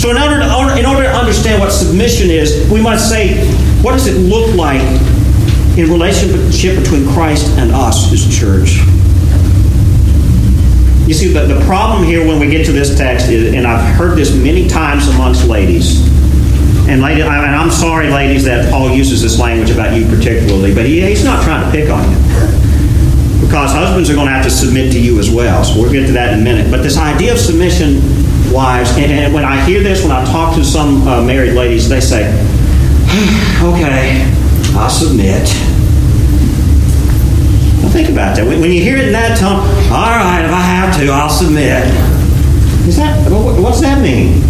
So, 0.00 0.12
in 0.12 0.16
order, 0.22 0.38
to, 0.38 0.78
in 0.78 0.86
order 0.86 1.02
to 1.02 1.10
understand 1.10 1.60
what 1.60 1.72
submission 1.72 2.30
is, 2.30 2.70
we 2.70 2.80
must 2.80 3.10
say, 3.10 3.44
what 3.82 3.90
does 3.92 4.06
it 4.06 4.20
look 4.20 4.54
like 4.54 4.80
in 5.76 5.90
relationship 5.90 6.78
between 6.78 7.08
Christ 7.08 7.50
and 7.58 7.72
us 7.72 8.12
as 8.12 8.22
church? 8.38 8.76
You 11.08 11.14
see, 11.14 11.32
the, 11.32 11.52
the 11.52 11.64
problem 11.66 12.04
here 12.04 12.24
when 12.24 12.38
we 12.38 12.48
get 12.48 12.64
to 12.66 12.72
this 12.72 12.96
text 12.96 13.28
is, 13.28 13.52
and 13.52 13.66
I've 13.66 13.96
heard 13.96 14.16
this 14.16 14.32
many 14.32 14.68
times 14.68 15.08
amongst 15.08 15.48
ladies, 15.48 16.06
and 16.88 17.02
lady, 17.02 17.22
and 17.22 17.30
I'm 17.30 17.72
sorry, 17.72 18.10
ladies, 18.10 18.44
that 18.44 18.70
Paul 18.70 18.90
uses 18.90 19.22
this 19.22 19.40
language 19.40 19.70
about 19.70 19.96
you 19.96 20.06
particularly, 20.06 20.72
but 20.72 20.86
he, 20.86 21.00
he's 21.00 21.24
not 21.24 21.42
trying 21.42 21.64
to 21.64 21.70
pick 21.72 21.90
on 21.90 22.08
you. 22.08 22.75
Because 23.40 23.72
husbands 23.72 24.08
are 24.10 24.14
going 24.14 24.26
to 24.26 24.32
have 24.32 24.44
to 24.44 24.50
submit 24.50 24.92
to 24.92 25.00
you 25.00 25.18
as 25.18 25.30
well. 25.30 25.62
So 25.62 25.80
we'll 25.80 25.92
get 25.92 26.06
to 26.06 26.12
that 26.12 26.32
in 26.32 26.40
a 26.40 26.42
minute. 26.42 26.70
But 26.70 26.82
this 26.82 26.96
idea 26.96 27.32
of 27.32 27.38
submission, 27.38 28.00
wives, 28.52 28.90
and, 28.96 29.12
and 29.12 29.34
when 29.34 29.44
I 29.44 29.62
hear 29.64 29.82
this, 29.82 30.02
when 30.02 30.12
I 30.12 30.24
talk 30.24 30.54
to 30.56 30.64
some 30.64 31.06
uh, 31.06 31.22
married 31.22 31.52
ladies, 31.52 31.88
they 31.88 32.00
say, 32.00 32.28
okay, 33.62 34.24
I'll 34.74 34.90
submit. 34.90 35.46
Well, 37.82 37.92
think 37.92 38.08
about 38.08 38.36
that. 38.36 38.46
When, 38.46 38.60
when 38.60 38.72
you 38.72 38.82
hear 38.82 38.96
it 38.96 39.06
in 39.06 39.12
that 39.12 39.38
tone, 39.38 39.60
all 39.92 40.16
right, 40.16 40.44
if 40.44 40.50
I 40.50 40.60
have 40.60 40.96
to, 40.98 41.08
I'll 41.12 41.30
submit. 41.30 41.84
Is 42.88 42.96
that 42.96 43.30
what's 43.30 43.80
that 43.80 44.00
mean? 44.00 44.40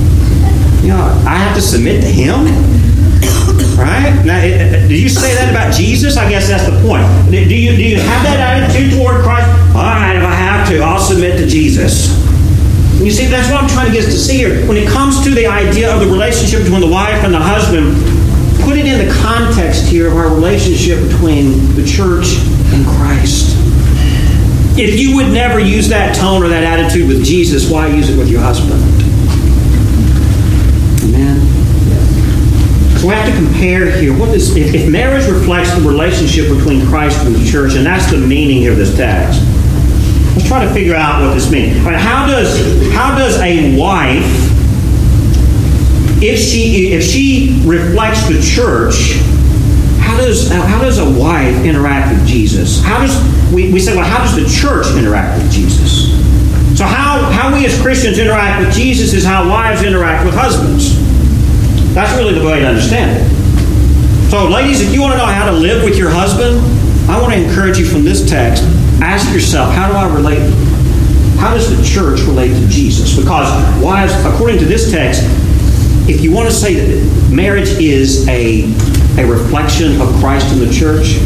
You 0.82 0.88
know, 0.88 1.02
I 1.26 1.36
have 1.36 1.56
to 1.56 1.62
submit 1.62 2.02
to 2.02 2.08
him. 2.08 2.46
Right? 3.76 4.24
Now, 4.24 4.40
do 4.88 4.94
you 4.94 5.08
say 5.08 5.34
that 5.34 5.50
about 5.50 5.74
Jesus? 5.74 6.16
I 6.16 6.30
guess 6.30 6.48
that's 6.48 6.64
the 6.64 6.80
point. 6.80 7.04
Do 7.30 7.36
you, 7.36 7.76
do 7.76 7.84
you 7.84 8.00
have 8.00 8.22
that 8.24 8.40
attitude 8.40 8.98
toward 8.98 9.22
Christ? 9.22 9.46
All 9.76 9.84
right, 9.84 10.16
if 10.16 10.24
I 10.24 10.32
have 10.32 10.66
to, 10.70 10.80
I'll 10.80 10.98
submit 10.98 11.36
to 11.38 11.46
Jesus. 11.46 12.16
You 13.02 13.10
see, 13.10 13.26
that's 13.26 13.50
what 13.50 13.62
I'm 13.62 13.68
trying 13.68 13.86
to 13.86 13.92
get 13.92 14.06
us 14.08 14.12
to 14.14 14.18
see 14.18 14.38
here. 14.38 14.66
When 14.66 14.78
it 14.78 14.88
comes 14.88 15.22
to 15.24 15.30
the 15.30 15.46
idea 15.46 15.92
of 15.92 16.00
the 16.00 16.06
relationship 16.06 16.62
between 16.62 16.80
the 16.80 16.88
wife 16.88 17.22
and 17.22 17.34
the 17.34 17.40
husband, 17.40 17.94
put 18.64 18.78
it 18.78 18.86
in 18.86 19.06
the 19.06 19.12
context 19.20 19.84
here 19.84 20.08
of 20.08 20.16
our 20.16 20.32
relationship 20.32 20.98
between 21.06 21.74
the 21.76 21.84
church 21.84 22.40
and 22.72 22.86
Christ. 22.96 23.54
If 24.78 24.98
you 24.98 25.14
would 25.16 25.32
never 25.32 25.60
use 25.60 25.88
that 25.88 26.16
tone 26.16 26.42
or 26.42 26.48
that 26.48 26.64
attitude 26.64 27.08
with 27.08 27.24
Jesus, 27.24 27.70
why 27.70 27.88
use 27.88 28.08
it 28.08 28.18
with 28.18 28.28
your 28.28 28.40
husband? 28.40 28.82
Amen. 31.04 31.45
We 33.06 33.12
have 33.12 33.28
to 33.28 33.36
compare 33.36 33.88
here. 33.88 34.12
What 34.18 34.30
is 34.30 34.56
if, 34.56 34.74
if 34.74 34.90
marriage 34.90 35.30
reflects 35.30 35.72
the 35.74 35.88
relationship 35.88 36.48
between 36.48 36.84
Christ 36.88 37.24
and 37.24 37.36
the 37.36 37.48
church, 37.48 37.76
and 37.76 37.86
that's 37.86 38.10
the 38.10 38.18
meaning 38.18 38.66
of 38.66 38.76
this 38.76 38.96
text. 38.96 39.40
Let's 40.34 40.48
try 40.48 40.64
to 40.64 40.74
figure 40.74 40.96
out 40.96 41.22
what 41.22 41.32
this 41.32 41.48
means. 41.48 41.78
Right, 41.82 41.94
how 41.94 42.26
does 42.26 42.58
how 42.92 43.16
does 43.16 43.38
a 43.38 43.78
wife 43.78 44.26
if 46.20 46.40
she 46.40 46.94
if 46.94 47.04
she 47.04 47.62
reflects 47.64 48.26
the 48.26 48.42
church, 48.42 49.20
how 50.00 50.16
does 50.16 50.50
how 50.50 50.82
does 50.82 50.98
a 50.98 51.08
wife 51.08 51.64
interact 51.64 52.12
with 52.12 52.26
Jesus? 52.26 52.82
How 52.82 52.98
does 52.98 53.14
we, 53.54 53.72
we 53.72 53.78
say, 53.78 53.94
well, 53.94 54.04
how 54.04 54.18
does 54.18 54.34
the 54.34 54.60
church 54.60 54.86
interact 54.96 55.40
with 55.40 55.52
Jesus? 55.52 56.10
So 56.76 56.84
how, 56.84 57.30
how 57.30 57.54
we 57.54 57.64
as 57.64 57.80
Christians 57.80 58.18
interact 58.18 58.66
with 58.66 58.74
Jesus 58.74 59.14
is 59.14 59.24
how 59.24 59.48
wives 59.48 59.82
interact 59.82 60.26
with 60.26 60.34
husbands. 60.34 61.05
That's 61.96 62.14
really 62.18 62.38
the 62.38 62.44
way 62.44 62.60
to 62.60 62.66
understand 62.66 63.16
it. 63.16 64.30
So, 64.30 64.46
ladies, 64.50 64.82
if 64.82 64.92
you 64.92 65.00
want 65.00 65.12
to 65.14 65.16
know 65.16 65.24
how 65.24 65.46
to 65.46 65.52
live 65.52 65.82
with 65.82 65.96
your 65.96 66.10
husband, 66.10 66.60
I 67.10 67.18
want 67.18 67.32
to 67.32 67.42
encourage 67.42 67.78
you 67.78 67.86
from 67.86 68.04
this 68.04 68.28
text. 68.28 68.64
Ask 69.00 69.32
yourself, 69.32 69.72
how 69.72 69.88
do 69.88 69.94
I 69.94 70.14
relate? 70.14 70.42
How 71.38 71.54
does 71.54 71.74
the 71.74 71.82
church 71.82 72.20
relate 72.20 72.48
to 72.48 72.68
Jesus? 72.68 73.18
Because 73.18 73.48
wives, 73.82 74.12
according 74.26 74.58
to 74.58 74.66
this 74.66 74.90
text, 74.92 75.22
if 76.06 76.20
you 76.20 76.32
want 76.32 76.50
to 76.50 76.54
say 76.54 76.74
that 76.74 77.32
marriage 77.32 77.70
is 77.80 78.28
a, 78.28 78.64
a 79.16 79.24
reflection 79.24 79.98
of 79.98 80.14
Christ 80.20 80.52
in 80.52 80.58
the 80.58 80.70
church, 80.70 81.16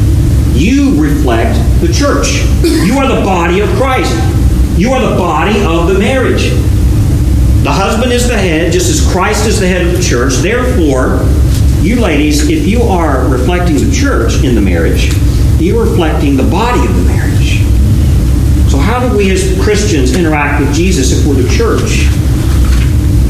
you 0.55 1.03
reflect 1.03 1.59
the 1.81 1.93
church. 1.93 2.45
You 2.63 2.97
are 2.99 3.09
the 3.09 3.25
body 3.25 3.59
of 3.59 3.69
Christ. 3.71 4.15
You 4.79 4.93
are 4.93 5.01
the 5.01 5.17
body 5.17 5.65
of 5.65 5.89
the 5.89 5.99
marriage. 5.99 6.53
The 7.63 7.71
husband 7.71 8.11
is 8.11 8.27
the 8.27 8.39
head, 8.39 8.73
just 8.73 8.89
as 8.89 9.13
Christ 9.13 9.47
is 9.47 9.61
the 9.61 9.69
head 9.69 9.87
of 9.87 9.93
the 9.93 10.03
church. 10.03 10.35
Therefore, 10.37 11.21
you 11.83 12.01
ladies, 12.01 12.49
if 12.49 12.67
you 12.67 12.83
are 12.83 13.29
reflecting 13.29 13.77
the 13.77 13.95
church 13.95 14.43
in 14.43 14.55
the 14.55 14.63
marriage, 14.63 15.13
you're 15.59 15.85
reflecting 15.85 16.39
the 16.39 16.51
body 16.51 16.81
of 16.81 16.97
the 16.97 17.03
marriage. 17.03 17.61
So, 18.71 18.79
how 18.79 19.07
do 19.07 19.15
we 19.15 19.31
as 19.31 19.63
Christians 19.63 20.17
interact 20.17 20.61
with 20.61 20.75
Jesus 20.75 21.13
if 21.13 21.27
we're 21.27 21.35
the 21.35 21.51
church? 21.51 22.09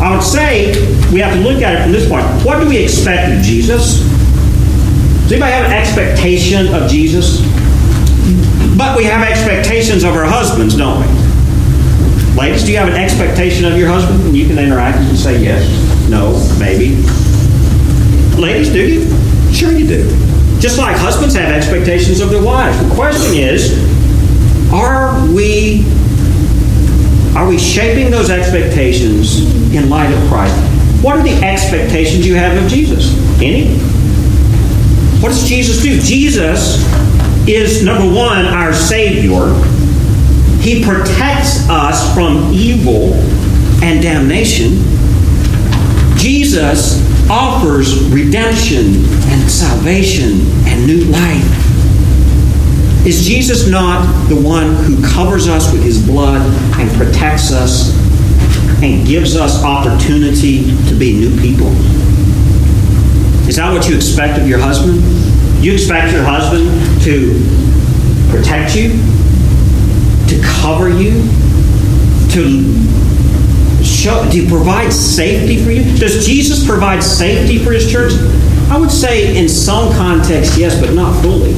I 0.00 0.14
would 0.14 0.22
say 0.22 0.72
we 1.12 1.18
have 1.18 1.34
to 1.34 1.40
look 1.40 1.60
at 1.60 1.74
it 1.74 1.82
from 1.82 1.90
this 1.90 2.08
point. 2.08 2.24
What 2.44 2.60
do 2.60 2.68
we 2.68 2.78
expect 2.78 3.36
of 3.36 3.42
Jesus? 3.42 3.98
Does 5.22 5.32
anybody 5.32 5.52
have 5.52 5.66
an 5.66 5.72
expectation 5.72 6.72
of 6.72 6.88
Jesus? 6.88 7.40
But 8.78 8.96
we 8.96 9.04
have 9.04 9.26
expectations 9.28 10.04
of 10.04 10.14
our 10.14 10.24
husbands, 10.24 10.76
don't 10.76 11.00
we? 11.00 11.19
Ladies, 12.40 12.64
do 12.64 12.72
you 12.72 12.78
have 12.78 12.88
an 12.88 12.94
expectation 12.94 13.66
of 13.66 13.76
your 13.76 13.88
husband? 13.88 14.22
And 14.22 14.34
you 14.34 14.46
can 14.46 14.58
interact 14.58 14.96
and 14.96 15.18
say 15.18 15.42
yes, 15.42 15.68
no, 16.08 16.32
maybe. 16.58 16.96
Ladies, 18.40 18.70
do 18.70 18.80
you? 18.80 19.52
Sure 19.52 19.70
you 19.72 19.86
do. 19.86 20.08
Just 20.58 20.78
like 20.78 20.96
husbands 20.96 21.34
have 21.34 21.52
expectations 21.52 22.20
of 22.20 22.30
their 22.30 22.42
wives. 22.42 22.82
The 22.82 22.94
question 22.94 23.34
is, 23.34 23.76
are 24.72 25.20
we 25.34 25.84
are 27.36 27.46
we 27.46 27.58
shaping 27.58 28.10
those 28.10 28.30
expectations 28.30 29.42
in 29.74 29.90
light 29.90 30.10
of 30.10 30.28
Christ? 30.30 30.56
What 31.04 31.16
are 31.18 31.22
the 31.22 31.44
expectations 31.44 32.26
you 32.26 32.36
have 32.36 32.56
of 32.56 32.70
Jesus? 32.70 33.14
Any? 33.42 33.76
What 35.20 35.28
does 35.28 35.46
Jesus 35.46 35.82
do? 35.82 36.00
Jesus 36.00 36.82
is, 37.46 37.84
number 37.84 38.16
one, 38.16 38.46
our 38.46 38.72
Savior. 38.72 39.79
He 40.60 40.84
protects 40.84 41.68
us 41.68 42.14
from 42.14 42.52
evil 42.52 43.14
and 43.82 44.02
damnation. 44.02 44.84
Jesus 46.16 47.00
offers 47.30 48.04
redemption 48.10 49.04
and 49.30 49.50
salvation 49.50 50.42
and 50.66 50.86
new 50.86 51.04
life. 51.04 51.60
Is 53.06 53.26
Jesus 53.26 53.66
not 53.68 54.28
the 54.28 54.36
one 54.36 54.74
who 54.84 55.02
covers 55.02 55.48
us 55.48 55.72
with 55.72 55.82
his 55.82 56.04
blood 56.04 56.42
and 56.78 56.90
protects 56.98 57.50
us 57.50 57.96
and 58.82 59.06
gives 59.06 59.36
us 59.36 59.64
opportunity 59.64 60.64
to 60.88 60.94
be 60.94 61.14
new 61.14 61.30
people? 61.40 61.68
Is 63.48 63.56
that 63.56 63.72
what 63.72 63.88
you 63.88 63.96
expect 63.96 64.38
of 64.38 64.46
your 64.46 64.58
husband? 64.58 65.00
You 65.64 65.72
expect 65.72 66.12
your 66.12 66.22
husband 66.22 66.68
to 67.04 67.40
protect 68.30 68.76
you, 68.76 68.90
cover 70.60 70.88
you, 70.88 71.22
to 72.30 73.84
show, 73.84 74.28
to 74.30 74.48
provide 74.48 74.92
safety 74.92 75.62
for 75.62 75.70
you? 75.70 75.82
Does 75.98 76.26
Jesus 76.26 76.66
provide 76.66 77.02
safety 77.02 77.58
for 77.58 77.72
his 77.72 77.90
church? 77.90 78.12
I 78.70 78.78
would 78.78 78.90
say 78.90 79.36
in 79.36 79.48
some 79.48 79.92
context, 79.94 80.56
yes, 80.56 80.80
but 80.80 80.94
not 80.94 81.20
fully. 81.22 81.52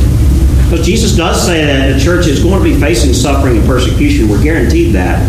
Because 0.64 0.86
Jesus 0.86 1.14
does 1.14 1.44
say 1.44 1.66
that 1.66 1.92
the 1.92 2.00
church 2.02 2.26
is 2.26 2.42
going 2.42 2.62
to 2.62 2.64
be 2.64 2.80
facing 2.80 3.12
suffering 3.12 3.58
and 3.58 3.66
persecution. 3.66 4.28
We're 4.28 4.42
guaranteed 4.42 4.94
that. 4.94 5.20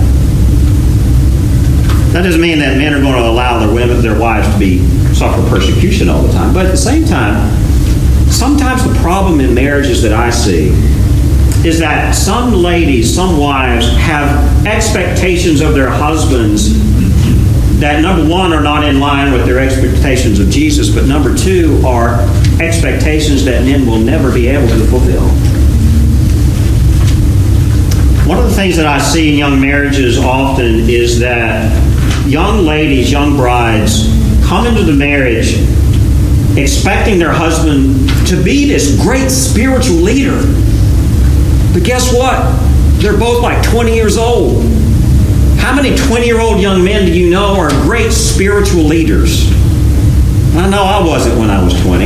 That 2.14 2.22
doesn't 2.22 2.40
mean 2.40 2.60
that 2.60 2.78
men 2.78 2.94
are 2.94 3.02
going 3.02 3.16
to 3.16 3.28
allow 3.28 3.60
their 3.60 3.74
women, 3.74 4.02
their 4.02 4.18
wives, 4.18 4.48
to 4.54 4.60
be 4.60 4.80
suffer 5.14 5.42
persecution 5.50 6.10
all 6.10 6.22
the 6.22 6.32
time. 6.32 6.54
But 6.54 6.68
at 6.68 6.72
the 6.72 6.78
same 6.78 7.06
time, 7.06 7.52
sometimes 8.30 8.88
the 8.88 8.94
problem 9.00 9.40
in 9.42 9.54
marriages 9.54 10.02
that 10.04 10.14
I 10.14 10.30
see 10.30 10.70
is 11.66 11.80
that 11.80 12.14
some 12.14 12.54
ladies, 12.54 13.14
some 13.14 13.38
wives, 13.38 13.88
have 13.98 14.66
expectations 14.66 15.62
of 15.62 15.74
their 15.74 15.90
husbands 15.90 16.94
that 17.84 18.02
number 18.02 18.26
one 18.30 18.54
are 18.54 18.62
not 18.62 18.86
in 18.86 19.02
line 19.02 19.34
with 19.34 19.46
their 19.46 19.60
expectations 19.60 20.40
of 20.40 20.50
Jesus, 20.50 20.90
but 20.90 21.06
number 21.06 21.36
two 21.36 21.82
are 21.86 22.20
expectations 22.62 23.44
that 23.44 23.64
men 23.66 23.86
will 23.86 24.00
never 24.00 24.32
be 24.34 24.48
able 24.48 24.68
to 24.70 24.86
fulfill. 24.86 25.28
One 28.26 28.38
of 28.38 28.46
the 28.46 28.56
things 28.56 28.78
that 28.78 28.86
I 28.86 29.00
see 29.00 29.34
in 29.34 29.38
young 29.38 29.60
marriages 29.60 30.18
often 30.18 30.90
is 30.90 31.20
that 31.20 31.70
young 32.26 32.60
ladies, 32.66 33.12
young 33.12 33.36
brides, 33.36 34.08
come 34.48 34.66
into 34.66 34.84
the 34.84 34.94
marriage 34.94 35.56
expecting 36.58 37.20
their 37.20 37.34
husband 37.34 38.08
to 38.28 38.42
be 38.42 38.66
this 38.66 38.98
great 39.02 39.30
spiritual 39.30 39.98
leader. 39.98 40.40
But 41.74 41.84
guess 41.84 42.14
what? 42.14 42.38
They're 43.02 43.18
both 43.18 43.42
like 43.42 43.68
20 43.70 43.96
years 43.96 44.18
old. 44.18 44.64
How 45.58 45.76
many 45.76 45.98
20 45.98 46.26
year 46.26 46.40
old 46.40 46.62
young 46.62 46.84
men 46.84 47.06
do 47.06 47.12
you 47.12 47.30
know 47.30 47.56
are 47.56 47.70
great 47.82 48.12
spiritual 48.12 48.84
leaders? 48.84 49.52
I 50.56 50.70
know 50.70 50.84
I 50.84 51.04
wasn't 51.04 51.40
when 51.40 51.50
I 51.50 51.64
was 51.64 51.74
20. 51.82 52.06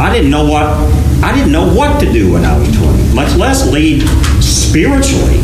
I 0.00 0.12
didn't 0.12 0.30
know 0.30 0.44
what 0.44 0.66
I 1.22 1.34
didn't 1.34 1.52
know 1.52 1.72
what 1.72 2.00
to 2.00 2.12
do 2.12 2.32
when 2.32 2.44
I 2.44 2.58
was 2.58 2.68
20, 2.76 3.14
much 3.14 3.34
less 3.36 3.70
lead 3.70 4.02
spiritually. 4.42 5.40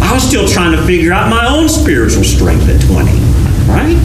I 0.00 0.10
was 0.12 0.22
still 0.22 0.48
trying 0.48 0.72
to 0.72 0.82
figure 0.84 1.12
out 1.12 1.28
my 1.30 1.46
own 1.46 1.68
spiritual 1.68 2.24
strength 2.24 2.68
at 2.68 2.80
20, 2.82 3.10
right? 3.68 3.96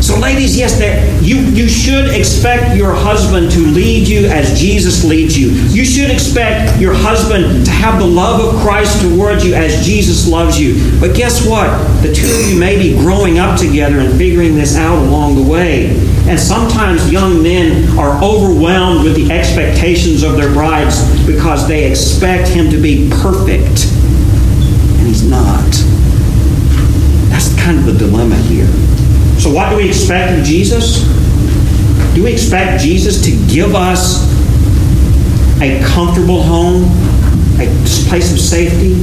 So, 0.00 0.16
ladies, 0.18 0.56
yes, 0.56 0.78
you, 1.22 1.36
you 1.36 1.68
should 1.68 2.14
expect 2.14 2.76
your 2.76 2.94
husband 2.94 3.50
to 3.50 3.58
lead 3.58 4.06
you 4.06 4.26
as 4.28 4.58
Jesus 4.58 5.04
leads 5.04 5.36
you. 5.36 5.50
You 5.74 5.84
should 5.84 6.10
expect 6.10 6.80
your 6.80 6.94
husband 6.94 7.66
to 7.66 7.70
have 7.72 7.98
the 7.98 8.06
love 8.06 8.54
of 8.54 8.60
Christ 8.62 9.02
towards 9.02 9.44
you 9.44 9.54
as 9.54 9.84
Jesus 9.84 10.28
loves 10.28 10.58
you. 10.58 10.98
But 11.00 11.16
guess 11.16 11.46
what? 11.46 11.68
The 12.02 12.12
two 12.14 12.26
of 12.26 12.48
you 12.48 12.58
may 12.58 12.78
be 12.78 12.96
growing 12.96 13.38
up 13.38 13.58
together 13.58 13.98
and 13.98 14.16
figuring 14.16 14.54
this 14.54 14.76
out 14.76 14.96
along 14.96 15.34
the 15.34 15.42
way. 15.42 15.90
And 16.28 16.38
sometimes 16.38 17.10
young 17.10 17.42
men 17.42 17.98
are 17.98 18.22
overwhelmed 18.22 19.04
with 19.04 19.16
the 19.16 19.32
expectations 19.32 20.22
of 20.22 20.36
their 20.36 20.52
brides 20.52 21.26
because 21.26 21.66
they 21.66 21.90
expect 21.90 22.48
him 22.48 22.70
to 22.70 22.80
be 22.80 23.10
perfect. 23.10 23.92
And 24.98 25.06
he's 25.08 25.24
not. 25.24 25.70
That's 27.30 27.54
kind 27.60 27.78
of 27.78 27.86
the 27.86 27.94
dilemma 27.94 28.36
here. 28.36 28.87
So, 29.38 29.52
what 29.52 29.70
do 29.70 29.76
we 29.76 29.88
expect 29.88 30.36
of 30.36 30.44
Jesus? 30.44 31.04
Do 32.14 32.24
we 32.24 32.32
expect 32.32 32.82
Jesus 32.82 33.22
to 33.24 33.30
give 33.46 33.76
us 33.76 34.26
a 35.60 35.80
comfortable 35.84 36.42
home, 36.42 36.84
a 37.60 37.66
place 38.08 38.32
of 38.32 38.40
safety? 38.40 38.94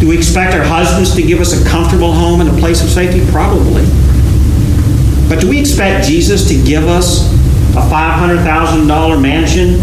Do 0.00 0.08
we 0.08 0.18
expect 0.18 0.54
our 0.54 0.64
husbands 0.64 1.14
to 1.14 1.22
give 1.22 1.40
us 1.40 1.60
a 1.60 1.68
comfortable 1.68 2.12
home 2.12 2.40
and 2.40 2.50
a 2.50 2.58
place 2.58 2.82
of 2.82 2.88
safety? 2.88 3.24
Probably. 3.30 3.84
But 5.28 5.40
do 5.40 5.48
we 5.48 5.60
expect 5.60 6.06
Jesus 6.06 6.48
to 6.48 6.54
give 6.64 6.88
us 6.88 7.32
a 7.76 7.80
$500,000 7.80 9.22
mansion 9.22 9.74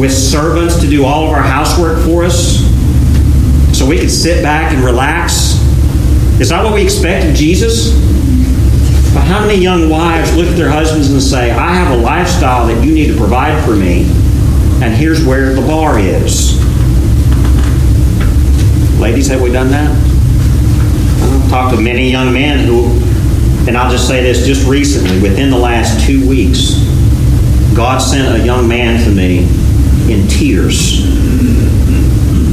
with 0.00 0.12
servants 0.12 0.80
to 0.80 0.88
do 0.88 1.04
all 1.04 1.26
of 1.26 1.32
our 1.32 1.42
housework 1.42 2.04
for 2.04 2.24
us 2.24 2.58
so 3.76 3.86
we 3.86 3.98
can 3.98 4.08
sit 4.08 4.42
back 4.42 4.72
and 4.72 4.84
relax? 4.84 5.60
Is 6.40 6.48
that 6.50 6.64
what 6.64 6.74
we 6.74 6.82
expect 6.82 7.26
of 7.28 7.34
Jesus? 7.34 7.92
But 9.14 9.24
how 9.24 9.40
many 9.40 9.60
young 9.60 9.90
wives 9.90 10.34
look 10.34 10.46
at 10.46 10.56
their 10.56 10.70
husbands 10.70 11.10
and 11.10 11.22
say, 11.22 11.50
I 11.50 11.74
have 11.74 11.98
a 11.98 12.00
lifestyle 12.00 12.66
that 12.68 12.84
you 12.84 12.94
need 12.94 13.08
to 13.08 13.16
provide 13.16 13.62
for 13.64 13.76
me, 13.76 14.04
and 14.82 14.94
here's 14.94 15.24
where 15.24 15.54
the 15.54 15.60
bar 15.60 15.98
is? 15.98 16.58
Ladies, 18.98 19.28
have 19.28 19.42
we 19.42 19.52
done 19.52 19.68
that? 19.70 19.90
I've 21.22 21.50
talked 21.50 21.76
to 21.76 21.80
many 21.80 22.10
young 22.10 22.32
men 22.32 22.66
who, 22.66 22.86
and 23.68 23.76
I'll 23.76 23.90
just 23.90 24.08
say 24.08 24.22
this 24.22 24.46
just 24.46 24.66
recently, 24.66 25.20
within 25.20 25.50
the 25.50 25.58
last 25.58 26.06
two 26.06 26.26
weeks, 26.26 26.74
God 27.74 27.98
sent 27.98 28.40
a 28.40 28.44
young 28.44 28.66
man 28.66 29.02
to 29.04 29.10
me 29.10 29.40
in 30.12 30.26
tears 30.28 31.02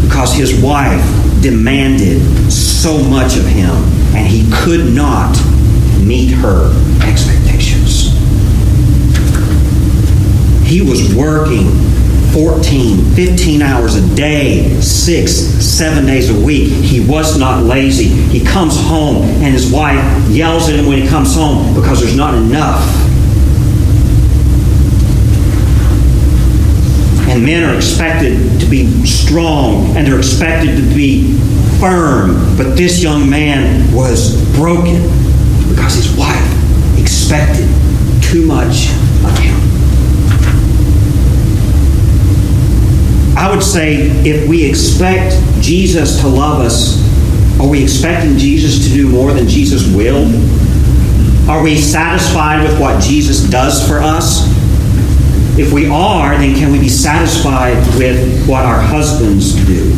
because 0.03 0.33
his 0.33 0.61
wife 0.61 1.01
demanded 1.41 2.21
so 2.51 2.97
much 2.97 3.37
of 3.37 3.45
him 3.45 3.69
and 4.15 4.27
he 4.27 4.49
could 4.51 4.93
not 4.93 5.35
meet 6.05 6.31
her 6.31 6.71
expectations. 7.03 8.09
He 10.67 10.81
was 10.81 11.13
working 11.15 11.67
14, 12.31 13.15
15 13.15 13.61
hours 13.61 13.95
a 13.95 14.15
day, 14.15 14.79
six, 14.81 15.31
seven 15.31 16.05
days 16.05 16.29
a 16.29 16.45
week. 16.45 16.71
He 16.71 16.99
was 16.99 17.39
not 17.39 17.63
lazy. 17.63 18.05
He 18.05 18.45
comes 18.45 18.79
home 18.79 19.23
and 19.23 19.53
his 19.53 19.71
wife 19.71 20.29
yells 20.29 20.69
at 20.69 20.75
him 20.75 20.85
when 20.85 21.01
he 21.01 21.07
comes 21.07 21.33
home 21.35 21.73
because 21.73 22.01
there's 22.01 22.15
not 22.15 22.35
enough. 22.35 22.83
And 27.29 27.43
men 27.43 27.63
are 27.63 27.75
expected 27.75 28.59
to 28.59 28.65
be 28.67 29.05
strong 29.05 29.97
and 29.97 30.05
they're 30.05 30.19
expected 30.19 30.75
to 30.75 30.95
be 30.95 31.33
firm. 31.79 32.55
But 32.57 32.75
this 32.75 33.01
young 33.01 33.29
man 33.29 33.91
was 33.93 34.35
broken 34.55 35.28
because 35.79 35.95
his 35.95 36.13
wife 36.17 36.99
expected 36.99 37.65
too 38.21 38.45
much 38.45 38.89
of 39.23 39.37
him. 39.39 39.55
I 43.37 43.49
would 43.49 43.63
say 43.63 44.09
if 44.27 44.49
we 44.49 44.65
expect 44.65 45.41
Jesus 45.61 46.19
to 46.19 46.27
love 46.27 46.59
us, 46.59 46.99
are 47.61 47.67
we 47.67 47.81
expecting 47.81 48.37
Jesus 48.37 48.85
to 48.85 48.93
do 48.93 49.07
more 49.07 49.31
than 49.31 49.47
Jesus 49.47 49.87
will? 49.95 50.25
Are 51.49 51.63
we 51.63 51.77
satisfied 51.77 52.61
with 52.67 52.77
what 52.77 53.01
Jesus 53.01 53.49
does 53.49 53.87
for 53.87 53.99
us? 53.99 54.45
If 55.57 55.71
we 55.71 55.87
are, 55.87 56.37
then 56.37 56.55
can 56.55 56.73
we 56.73 56.79
be 56.79 56.89
satisfied 56.89 57.77
with 57.97 58.45
what 58.49 58.65
our 58.65 58.81
husbands 58.81 59.55
do? 59.65 59.95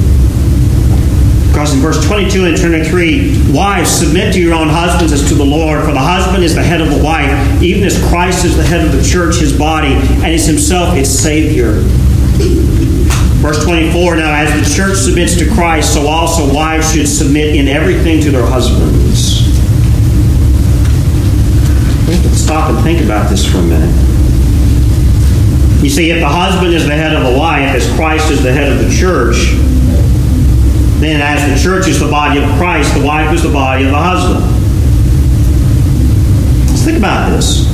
Because 1.52 1.74
in 1.74 1.82
verse 1.82 2.02
22 2.06 2.46
and 2.46 2.58
23, 2.58 3.52
wives, 3.52 3.90
submit 3.90 4.34
to 4.34 4.40
your 4.40 4.54
own 4.54 4.70
husbands 4.70 5.12
as 5.12 5.28
to 5.28 5.36
the 5.36 5.44
Lord, 5.44 5.84
for 5.84 5.92
the 5.92 6.00
husband 6.00 6.46
is 6.46 6.56
the 6.56 6.64
head 6.64 6.80
of 6.80 6.90
the 6.90 7.04
wife, 7.04 7.30
even 7.62 7.84
as 7.84 8.02
Christ 8.08 8.46
is 8.46 8.56
the 8.56 8.64
head 8.64 8.86
of 8.86 8.94
the 8.94 9.04
church, 9.04 9.36
his 9.36 9.52
body, 9.58 9.94
and 9.94 10.28
is 10.28 10.46
himself 10.46 10.96
its 10.96 11.10
Savior. 11.10 11.74
Verse 13.42 13.62
24 13.66 14.16
Now, 14.16 14.34
as 14.34 14.54
the 14.54 14.76
church 14.76 14.98
submits 14.98 15.36
to 15.40 15.54
Christ, 15.54 15.94
so 15.94 16.08
also 16.08 16.54
wives 16.54 16.94
should 16.94 17.08
submit 17.08 17.54
in 17.54 17.68
everything 17.68 18.22
to 18.22 18.32
their 18.32 18.46
husbands. 18.46 19.42
Let's 22.08 22.38
stop 22.38 22.70
and 22.70 22.82
think 22.82 23.04
about 23.04 23.30
this 23.30 23.46
for 23.46 23.58
a 23.58 23.64
minute. 23.64 23.94
You 25.84 25.90
see, 25.90 26.12
if 26.12 26.22
the 26.22 26.30
husband 26.30 26.74
is 26.74 26.86
the 26.86 26.96
head 26.96 27.14
of 27.14 27.30
the 27.30 27.38
wife, 27.38 27.76
as 27.76 27.92
Christ 27.96 28.32
is 28.32 28.42
the 28.42 28.54
head 28.54 28.72
of 28.72 28.78
the 28.78 28.96
church, 28.96 29.58
then, 31.02 31.20
as 31.20 31.50
the 31.50 31.68
church 31.68 31.88
is 31.88 32.00
the 32.00 32.08
body 32.08 32.42
of 32.42 32.48
Christ, 32.58 32.94
the 32.94 33.04
wife 33.04 33.34
is 33.34 33.44
the 33.44 33.52
body 33.52 33.86
of 33.86 33.92
the 33.92 33.98
husband. 33.98 34.46
Let's 36.70 36.84
think 36.86 36.98
about 36.98 37.32
this. 37.32 37.66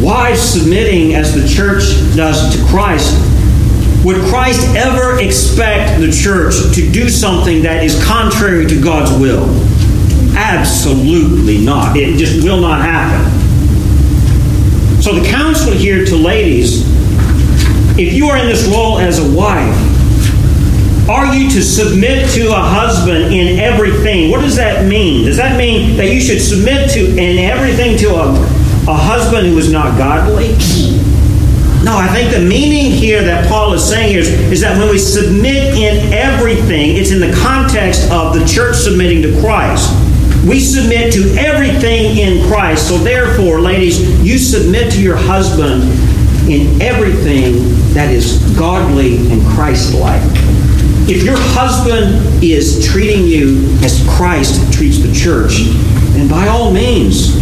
Wives 0.00 0.40
submitting 0.40 1.14
as 1.14 1.34
the 1.34 1.46
church 1.48 1.82
does 2.16 2.56
to 2.56 2.64
Christ, 2.66 3.18
would 4.04 4.20
Christ 4.30 4.66
ever 4.76 5.20
expect 5.20 6.00
the 6.00 6.10
church 6.10 6.54
to 6.74 6.90
do 6.90 7.08
something 7.08 7.62
that 7.62 7.84
is 7.84 8.02
contrary 8.04 8.66
to 8.66 8.80
God's 8.80 9.12
will? 9.20 9.48
Absolutely 10.36 11.58
not. 11.58 11.96
It 11.96 12.16
just 12.16 12.42
will 12.44 12.60
not 12.60 12.80
happen. 12.82 13.30
So, 15.02 15.14
the 15.14 15.28
counsel 15.28 15.72
here 15.72 16.04
to 16.04 16.16
ladies 16.16 16.82
if 17.98 18.14
you 18.14 18.28
are 18.28 18.38
in 18.38 18.46
this 18.46 18.66
role 18.68 18.98
as 18.98 19.18
a 19.18 19.36
wife, 19.36 19.76
are 21.08 21.34
you 21.34 21.50
to 21.50 21.62
submit 21.62 22.30
to 22.30 22.48
a 22.50 22.60
husband 22.60 23.34
in 23.34 23.58
everything? 23.58 24.30
What 24.30 24.40
does 24.42 24.56
that 24.56 24.86
mean? 24.86 25.24
Does 25.24 25.36
that 25.36 25.56
mean 25.58 25.96
that 25.96 26.12
you 26.12 26.20
should 26.20 26.40
submit 26.40 26.90
to 26.90 27.00
in 27.16 27.38
everything 27.38 27.96
to 27.98 28.14
a, 28.14 28.30
a 28.88 28.94
husband 28.94 29.48
who 29.48 29.58
is 29.58 29.72
not 29.72 29.98
godly? 29.98 30.52
No, 31.82 31.96
I 31.96 32.06
think 32.14 32.32
the 32.32 32.40
meaning 32.40 32.92
here 32.92 33.24
that 33.24 33.48
Paul 33.48 33.74
is 33.74 33.82
saying 33.82 34.10
here 34.10 34.20
is, 34.20 34.28
is 34.28 34.60
that 34.60 34.78
when 34.78 34.88
we 34.88 34.98
submit 34.98 35.74
in 35.74 36.12
everything, 36.12 36.96
it's 36.96 37.10
in 37.10 37.18
the 37.18 37.32
context 37.42 38.08
of 38.12 38.38
the 38.38 38.46
church 38.46 38.76
submitting 38.76 39.20
to 39.22 39.40
Christ. 39.40 39.90
We 40.46 40.60
submit 40.60 41.12
to 41.14 41.34
everything 41.36 42.18
in 42.18 42.46
Christ. 42.46 42.88
So, 42.88 42.98
therefore, 42.98 43.60
ladies, 43.60 44.00
you 44.24 44.38
submit 44.38 44.92
to 44.92 45.02
your 45.02 45.16
husband 45.16 45.82
in 46.48 46.80
everything 46.80 47.54
that 47.94 48.10
is 48.10 48.38
godly 48.56 49.16
and 49.32 49.42
Christ 49.48 49.94
like. 49.94 50.22
If 51.08 51.24
your 51.24 51.36
husband 51.36 52.42
is 52.42 52.86
treating 52.86 53.26
you 53.26 53.76
as 53.84 54.06
Christ 54.16 54.72
treats 54.72 54.98
the 54.98 55.12
church, 55.12 55.64
then 56.14 56.28
by 56.28 56.48
all 56.48 56.70
means, 56.72 57.36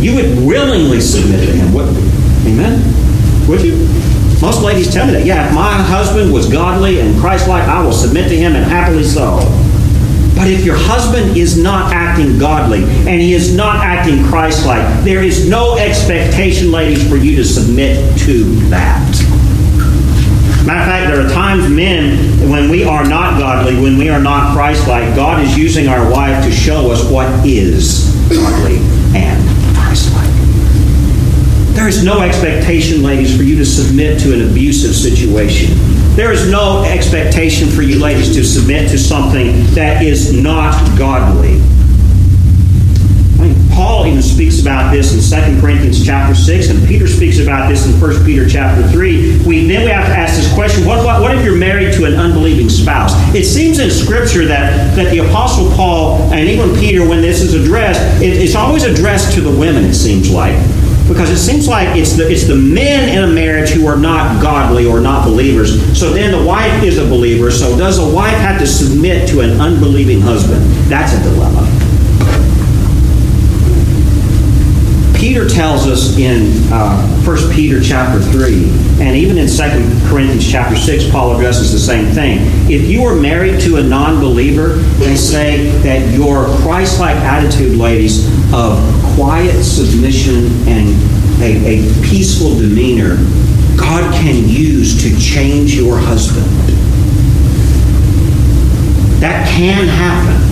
you 0.00 0.14
would 0.14 0.46
willingly 0.46 1.00
submit 1.00 1.46
to 1.46 1.52
him, 1.52 1.74
wouldn't 1.74 1.96
you? 1.96 2.52
Amen? 2.52 3.48
Would 3.48 3.62
you? 3.62 3.88
Most 4.40 4.62
ladies 4.62 4.92
tell 4.92 5.06
me 5.06 5.14
that. 5.14 5.26
Yeah, 5.26 5.48
if 5.48 5.54
my 5.54 5.72
husband 5.72 6.32
was 6.32 6.48
godly 6.48 7.00
and 7.00 7.18
Christ-like, 7.18 7.64
I 7.64 7.82
will 7.82 7.92
submit 7.92 8.28
to 8.28 8.36
him 8.36 8.54
and 8.54 8.64
happily 8.64 9.02
so. 9.02 9.40
But 10.36 10.46
if 10.46 10.64
your 10.64 10.76
husband 10.76 11.36
is 11.36 11.60
not 11.60 11.92
acting 11.92 12.38
godly 12.38 12.84
and 12.84 13.20
he 13.20 13.34
is 13.34 13.56
not 13.56 13.84
acting 13.84 14.24
Christ-like, 14.26 15.02
there 15.02 15.24
is 15.24 15.48
no 15.48 15.76
expectation, 15.76 16.70
ladies, 16.70 17.08
for 17.08 17.16
you 17.16 17.34
to 17.34 17.44
submit 17.44 18.16
to 18.20 18.44
that. 18.70 19.07
Matter 20.66 20.80
of 20.80 20.86
fact, 20.86 21.10
there 21.10 21.24
are 21.24 21.30
times, 21.30 21.68
men, 21.70 22.50
when 22.50 22.68
we 22.68 22.84
are 22.84 23.04
not 23.08 23.38
godly, 23.38 23.80
when 23.80 23.96
we 23.96 24.10
are 24.10 24.20
not 24.20 24.54
Christ-like, 24.54 25.14
God 25.16 25.42
is 25.42 25.56
using 25.56 25.88
our 25.88 26.10
wife 26.10 26.44
to 26.44 26.50
show 26.50 26.90
us 26.90 27.10
what 27.10 27.28
is 27.46 28.14
godly 28.28 28.76
and 29.16 29.42
Christ-like. 29.76 30.28
There 31.74 31.88
is 31.88 32.02
no 32.04 32.20
expectation, 32.20 33.02
ladies, 33.02 33.34
for 33.34 33.44
you 33.44 33.56
to 33.56 33.64
submit 33.64 34.20
to 34.20 34.34
an 34.34 34.50
abusive 34.50 34.94
situation. 34.94 35.74
There 36.16 36.32
is 36.32 36.50
no 36.50 36.82
expectation 36.84 37.68
for 37.68 37.82
you, 37.82 37.98
ladies, 37.98 38.34
to 38.34 38.44
submit 38.44 38.90
to 38.90 38.98
something 38.98 39.64
that 39.74 40.02
is 40.02 40.32
not 40.32 40.74
godly. 40.98 41.62
Paul 43.78 44.06
even 44.06 44.22
speaks 44.22 44.60
about 44.60 44.90
this 44.90 45.14
in 45.14 45.54
2 45.54 45.60
Corinthians 45.60 46.04
chapter 46.04 46.34
6, 46.34 46.70
and 46.70 46.88
Peter 46.88 47.06
speaks 47.06 47.38
about 47.38 47.68
this 47.68 47.86
in 47.86 47.92
1 48.00 48.24
Peter 48.24 48.48
chapter 48.48 48.84
3. 48.88 49.44
We, 49.46 49.68
then 49.68 49.84
we 49.84 49.90
have 49.92 50.04
to 50.08 50.12
ask 50.12 50.34
this 50.34 50.52
question 50.52 50.84
what, 50.84 51.04
what, 51.04 51.22
what 51.22 51.38
if 51.38 51.44
you're 51.44 51.54
married 51.54 51.94
to 51.94 52.04
an 52.04 52.14
unbelieving 52.14 52.68
spouse? 52.68 53.12
It 53.36 53.44
seems 53.44 53.78
in 53.78 53.88
Scripture 53.88 54.46
that, 54.46 54.96
that 54.96 55.12
the 55.12 55.18
Apostle 55.18 55.70
Paul 55.76 56.20
and 56.32 56.48
even 56.48 56.74
Peter, 56.74 57.08
when 57.08 57.22
this 57.22 57.40
is 57.40 57.54
addressed, 57.54 58.00
it, 58.20 58.32
it's 58.42 58.56
always 58.56 58.82
addressed 58.82 59.32
to 59.34 59.40
the 59.40 59.56
women, 59.56 59.84
it 59.84 59.94
seems 59.94 60.28
like 60.28 60.56
because 61.06 61.30
it 61.30 61.38
seems 61.38 61.68
like 61.68 61.96
it's 61.96 62.16
the 62.16 62.28
it's 62.28 62.46
the 62.46 62.56
men 62.56 63.08
in 63.16 63.30
a 63.30 63.32
marriage 63.32 63.70
who 63.70 63.86
are 63.86 63.96
not 63.96 64.42
godly 64.42 64.86
or 64.86 65.00
not 65.00 65.24
believers. 65.24 65.98
So 65.98 66.12
then 66.12 66.32
the 66.32 66.44
wife 66.44 66.82
is 66.82 66.98
a 66.98 67.04
believer. 67.04 67.50
So 67.52 67.78
does 67.78 67.98
a 67.98 68.14
wife 68.14 68.36
have 68.38 68.58
to 68.58 68.66
submit 68.66 69.26
to 69.30 69.40
an 69.40 69.58
unbelieving 69.58 70.20
husband? 70.20 70.62
That's 70.90 71.14
a 71.14 71.22
dilemma. 71.22 71.87
Peter 75.18 75.48
tells 75.48 75.88
us 75.88 76.16
in 76.16 76.72
uh, 76.72 77.04
1 77.24 77.52
Peter 77.52 77.82
chapter 77.82 78.20
3, 78.20 78.70
and 79.00 79.16
even 79.16 79.36
in 79.36 79.48
2 79.48 79.54
Corinthians 80.08 80.48
chapter 80.48 80.76
6, 80.76 81.10
Paul 81.10 81.34
addresses 81.34 81.72
the 81.72 81.78
same 81.78 82.06
thing. 82.14 82.38
If 82.70 82.88
you 82.88 83.02
are 83.04 83.16
married 83.16 83.60
to 83.62 83.78
a 83.78 83.82
non 83.82 84.20
believer, 84.20 84.74
they 84.98 85.16
say 85.16 85.70
that 85.80 86.14
your 86.14 86.46
Christ 86.58 87.00
like 87.00 87.16
attitude, 87.16 87.76
ladies, 87.76 88.26
of 88.54 88.78
quiet 89.16 89.64
submission 89.64 90.46
and 90.68 90.94
a, 91.42 91.80
a 91.80 92.02
peaceful 92.04 92.54
demeanor, 92.56 93.16
God 93.76 94.14
can 94.14 94.48
use 94.48 95.02
to 95.02 95.20
change 95.20 95.74
your 95.74 95.98
husband. 95.98 96.46
That 99.20 99.48
can 99.48 99.88
happen. 99.88 100.47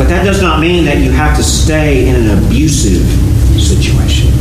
But 0.00 0.08
that 0.08 0.24
does 0.24 0.40
not 0.40 0.60
mean 0.60 0.86
that 0.86 0.96
you 0.96 1.10
have 1.10 1.36
to 1.36 1.42
stay 1.42 2.08
in 2.08 2.16
an 2.16 2.42
abusive 2.42 3.04
situation. 3.60 4.32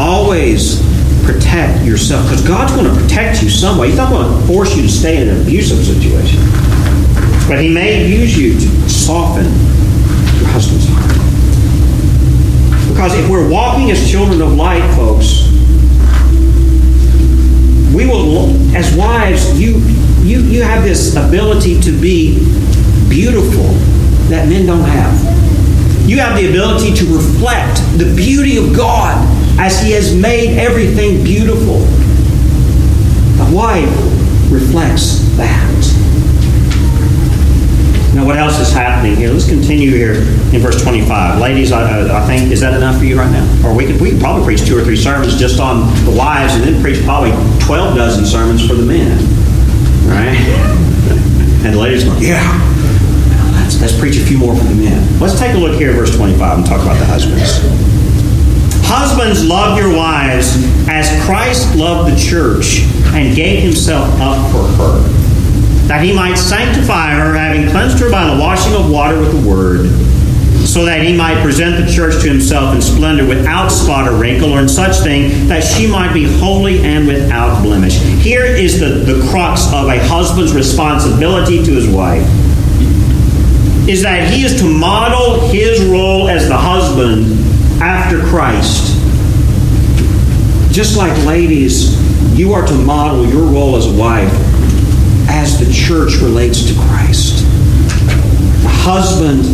Always 0.00 0.80
protect 1.26 1.84
yourself 1.84 2.24
because 2.24 2.42
God's 2.48 2.72
going 2.72 2.86
to 2.86 3.02
protect 3.02 3.42
you 3.42 3.50
some 3.50 3.76
way. 3.76 3.88
He's 3.88 3.98
not 3.98 4.08
going 4.08 4.40
to 4.40 4.46
force 4.46 4.74
you 4.74 4.80
to 4.80 4.88
stay 4.88 5.20
in 5.20 5.28
an 5.28 5.42
abusive 5.42 5.84
situation. 5.84 6.40
But 7.46 7.60
He 7.60 7.68
may 7.68 8.08
use 8.08 8.34
you 8.38 8.54
to 8.54 8.88
soften 8.88 9.44
your 9.44 10.48
husband's 10.48 10.86
heart. 10.88 11.12
Because 12.88 13.12
if 13.18 13.28
we're 13.28 13.46
walking 13.46 13.90
as 13.90 14.10
children 14.10 14.40
of 14.40 14.54
light, 14.54 14.90
folks, 14.96 15.50
we 17.94 18.06
will, 18.06 18.56
as 18.74 18.96
wives, 18.96 19.60
you, 19.60 19.80
you, 20.22 20.40
you 20.44 20.62
have 20.62 20.82
this 20.82 21.14
ability 21.14 21.78
to 21.82 21.92
be 21.92 22.38
beautiful 23.10 23.76
that 24.30 24.48
men 24.48 24.64
don't 24.64 24.80
have. 24.80 26.08
You 26.08 26.18
have 26.18 26.36
the 26.36 26.48
ability 26.48 26.94
to 26.94 27.04
reflect 27.14 27.76
the 27.98 28.12
beauty 28.16 28.56
of 28.56 28.74
God 28.76 29.18
as 29.58 29.80
He 29.80 29.92
has 29.92 30.14
made 30.14 30.58
everything 30.58 31.22
beautiful. 31.22 31.82
A 33.42 33.54
wife 33.54 33.90
reflects 34.50 35.20
that. 35.36 35.66
Now, 38.14 38.26
what 38.26 38.36
else 38.38 38.58
is 38.58 38.72
happening 38.72 39.16
here? 39.16 39.30
Let's 39.30 39.48
continue 39.48 39.90
here 39.90 40.14
in 40.14 40.60
verse 40.60 40.82
25. 40.82 41.40
Ladies, 41.40 41.70
I, 41.70 42.22
I 42.22 42.26
think, 42.26 42.50
is 42.50 42.60
that 42.60 42.74
enough 42.74 42.98
for 42.98 43.04
you 43.04 43.16
right 43.16 43.30
now? 43.30 43.68
Or 43.68 43.74
we 43.74 43.86
could, 43.86 44.00
we 44.00 44.10
could 44.10 44.20
probably 44.20 44.44
preach 44.44 44.66
two 44.66 44.76
or 44.76 44.82
three 44.82 44.96
sermons 44.96 45.38
just 45.38 45.60
on 45.60 45.86
the 46.04 46.10
wives 46.10 46.54
and 46.54 46.64
then 46.64 46.82
preach 46.82 47.02
probably 47.04 47.30
12 47.60 47.96
dozen 47.96 48.26
sermons 48.26 48.66
for 48.66 48.74
the 48.74 48.84
men. 48.84 49.16
Right? 50.06 50.86
And 51.62 51.74
the 51.74 51.78
ladies 51.78 52.04
go, 52.04 52.16
yeah, 52.16 52.69
Let's 53.80 53.98
preach 53.98 54.18
a 54.18 54.20
few 54.20 54.36
more 54.36 54.54
for 54.54 54.64
the 54.64 54.74
men. 54.74 55.18
Let's 55.18 55.38
take 55.38 55.54
a 55.54 55.58
look 55.58 55.78
here 55.78 55.88
at 55.88 55.96
verse 55.96 56.14
25 56.14 56.58
and 56.58 56.66
talk 56.66 56.82
about 56.82 56.98
the 56.98 57.06
husbands. 57.06 57.60
Husbands, 58.84 59.42
love 59.42 59.78
your 59.78 59.96
wives 59.96 60.54
as 60.86 61.08
Christ 61.24 61.74
loved 61.74 62.12
the 62.12 62.18
church 62.18 62.82
and 63.14 63.34
gave 63.34 63.62
himself 63.62 64.06
up 64.20 64.52
for 64.52 64.64
her, 64.76 64.98
that 65.88 66.04
he 66.04 66.12
might 66.12 66.34
sanctify 66.34 67.12
her, 67.12 67.34
having 67.34 67.70
cleansed 67.70 67.98
her 68.00 68.10
by 68.10 68.26
the 68.26 68.38
washing 68.38 68.74
of 68.74 68.90
water 68.90 69.18
with 69.18 69.32
the 69.32 69.48
word, 69.48 69.86
so 70.66 70.84
that 70.84 71.02
he 71.02 71.16
might 71.16 71.42
present 71.42 71.82
the 71.82 71.90
church 71.90 72.20
to 72.20 72.28
himself 72.28 72.74
in 72.74 72.82
splendor, 72.82 73.26
without 73.26 73.70
spot 73.70 74.06
or 74.06 74.14
wrinkle, 74.14 74.52
or 74.52 74.60
in 74.60 74.68
such 74.68 74.98
thing, 74.98 75.48
that 75.48 75.64
she 75.64 75.86
might 75.86 76.12
be 76.12 76.24
holy 76.38 76.84
and 76.84 77.06
without 77.06 77.62
blemish. 77.62 77.96
Here 78.22 78.44
is 78.44 78.78
the, 78.78 79.10
the 79.10 79.26
crux 79.30 79.72
of 79.72 79.88
a 79.88 79.98
husband's 80.06 80.52
responsibility 80.52 81.64
to 81.64 81.70
his 81.70 81.88
wife 81.88 82.26
is 83.90 84.02
that 84.02 84.32
he 84.32 84.44
is 84.44 84.60
to 84.60 84.64
model 84.64 85.48
his 85.48 85.84
role 85.86 86.28
as 86.28 86.46
the 86.46 86.56
husband 86.56 87.26
after 87.82 88.20
Christ. 88.28 88.94
Just 90.72 90.96
like 90.96 91.16
ladies, 91.26 91.98
you 92.38 92.52
are 92.52 92.64
to 92.64 92.72
model 92.72 93.26
your 93.26 93.42
role 93.42 93.74
as 93.74 93.86
a 93.86 93.98
wife 93.98 94.32
as 95.28 95.58
the 95.58 95.72
church 95.72 96.18
relates 96.22 96.64
to 96.68 96.74
Christ. 96.74 97.42
The 98.62 98.68
husband 98.70 99.44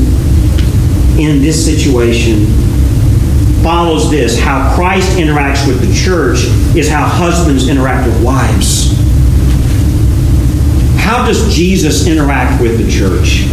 in 1.19 1.41
this 1.41 1.65
situation 1.65 2.45
follows 3.63 4.11
this. 4.11 4.39
How 4.39 4.75
Christ 4.75 5.17
interacts 5.17 5.67
with 5.67 5.81
the 5.81 5.95
church 5.95 6.41
is 6.77 6.91
how 6.91 7.07
husbands 7.07 7.69
interact 7.71 8.07
with 8.07 8.23
wives. 8.23 8.93
How 10.99 11.25
does 11.25 11.55
Jesus 11.55 12.07
interact 12.07 12.61
with 12.61 12.77
the 12.77 12.91
church? 12.91 13.47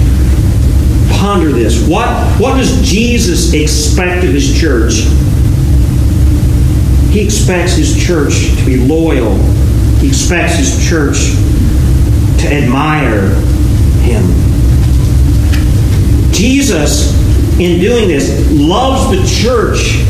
Ponder 1.12 1.52
this. 1.52 1.88
What, 1.88 2.08
what 2.40 2.58
does 2.58 2.82
Jesus 2.82 3.54
expect 3.54 4.24
of 4.24 4.32
his 4.32 4.60
church? 4.60 5.06
He 7.12 7.22
expects 7.24 7.74
his 7.74 7.96
church 8.04 8.56
to 8.58 8.66
be 8.66 8.78
loyal. 8.78 9.38
He 10.00 10.08
expects 10.08 10.56
his 10.56 10.88
church 10.88 11.36
to 12.42 12.48
admire 12.52 13.30
him. 14.02 14.24
Jesus, 16.34 17.14
in 17.60 17.80
doing 17.80 18.08
this, 18.08 18.52
loves 18.52 19.12
the 19.12 19.24
church. 19.42 20.04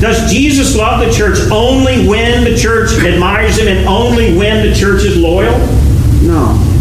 Does 0.00 0.30
Jesus 0.30 0.76
love 0.76 1.04
the 1.04 1.12
church 1.12 1.38
only 1.50 2.06
when 2.06 2.44
the 2.44 2.56
church 2.56 2.92
admires 2.98 3.58
him 3.58 3.66
and 3.66 3.88
only 3.88 4.36
when 4.36 4.68
the 4.68 4.74
church 4.74 5.02
is 5.02 5.16
loyal? 5.16 5.58
No. 6.22 6.77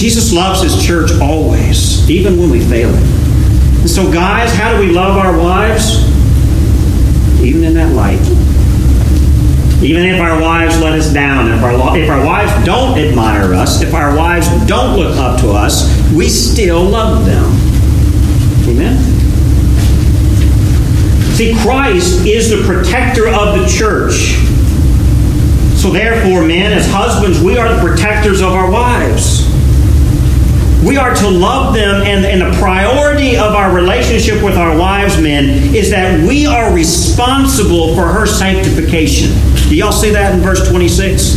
Jesus 0.00 0.32
loves 0.32 0.62
his 0.62 0.82
church 0.82 1.10
always, 1.20 2.08
even 2.08 2.38
when 2.38 2.48
we 2.48 2.58
fail 2.58 2.88
it. 2.88 3.02
And 3.80 3.90
so, 3.90 4.10
guys, 4.10 4.50
how 4.54 4.72
do 4.72 4.80
we 4.80 4.90
love 4.90 5.18
our 5.18 5.38
wives? 5.38 6.08
Even 7.42 7.64
in 7.64 7.74
that 7.74 7.92
light. 7.94 8.18
Even 9.84 10.06
if 10.06 10.18
our 10.18 10.40
wives 10.40 10.80
let 10.80 10.94
us 10.94 11.12
down, 11.12 11.52
if 11.52 11.62
our, 11.62 11.98
if 11.98 12.08
our 12.08 12.24
wives 12.24 12.64
don't 12.64 12.98
admire 12.98 13.52
us, 13.52 13.82
if 13.82 13.92
our 13.92 14.16
wives 14.16 14.48
don't 14.66 14.98
look 14.98 15.18
up 15.18 15.38
to 15.42 15.50
us, 15.50 15.94
we 16.14 16.30
still 16.30 16.82
love 16.82 17.26
them. 17.26 17.44
Amen? 18.70 18.96
See, 21.34 21.54
Christ 21.60 22.24
is 22.24 22.48
the 22.48 22.64
protector 22.64 23.28
of 23.28 23.60
the 23.60 23.66
church. 23.66 24.36
So, 25.78 25.90
therefore, 25.90 26.42
men, 26.46 26.72
as 26.72 26.90
husbands, 26.90 27.38
we 27.42 27.58
are 27.58 27.74
the 27.74 27.82
protectors 27.82 28.40
of 28.40 28.54
our 28.54 28.70
wives. 28.70 29.49
We 30.84 30.96
are 30.96 31.14
to 31.14 31.28
love 31.28 31.74
them, 31.74 32.02
and, 32.02 32.24
and 32.24 32.40
the 32.40 32.58
priority 32.58 33.36
of 33.36 33.52
our 33.54 33.74
relationship 33.74 34.42
with 34.42 34.56
our 34.56 34.78
wives, 34.78 35.20
men, 35.20 35.74
is 35.74 35.90
that 35.90 36.26
we 36.26 36.46
are 36.46 36.72
responsible 36.72 37.94
for 37.94 38.06
her 38.06 38.24
sanctification. 38.24 39.30
Do 39.68 39.76
y'all 39.76 39.92
see 39.92 40.10
that 40.10 40.34
in 40.34 40.40
verse 40.40 40.66
26? 40.70 41.36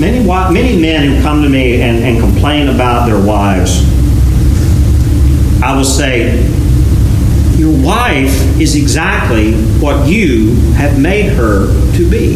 Many, 0.00 0.26
many 0.52 0.82
men 0.82 1.08
who 1.08 1.22
come 1.22 1.40
to 1.44 1.48
me 1.48 1.80
and, 1.80 2.02
and 2.02 2.18
complain 2.18 2.68
about 2.68 3.06
their 3.06 3.24
wives, 3.24 3.84
I 5.62 5.76
will 5.76 5.84
say, 5.84 6.42
Your 7.56 7.72
wife 7.80 8.60
is 8.60 8.74
exactly 8.74 9.54
what 9.78 10.08
you 10.08 10.56
have 10.72 11.00
made 11.00 11.32
her 11.34 11.66
to 11.96 12.10
be. 12.10 12.34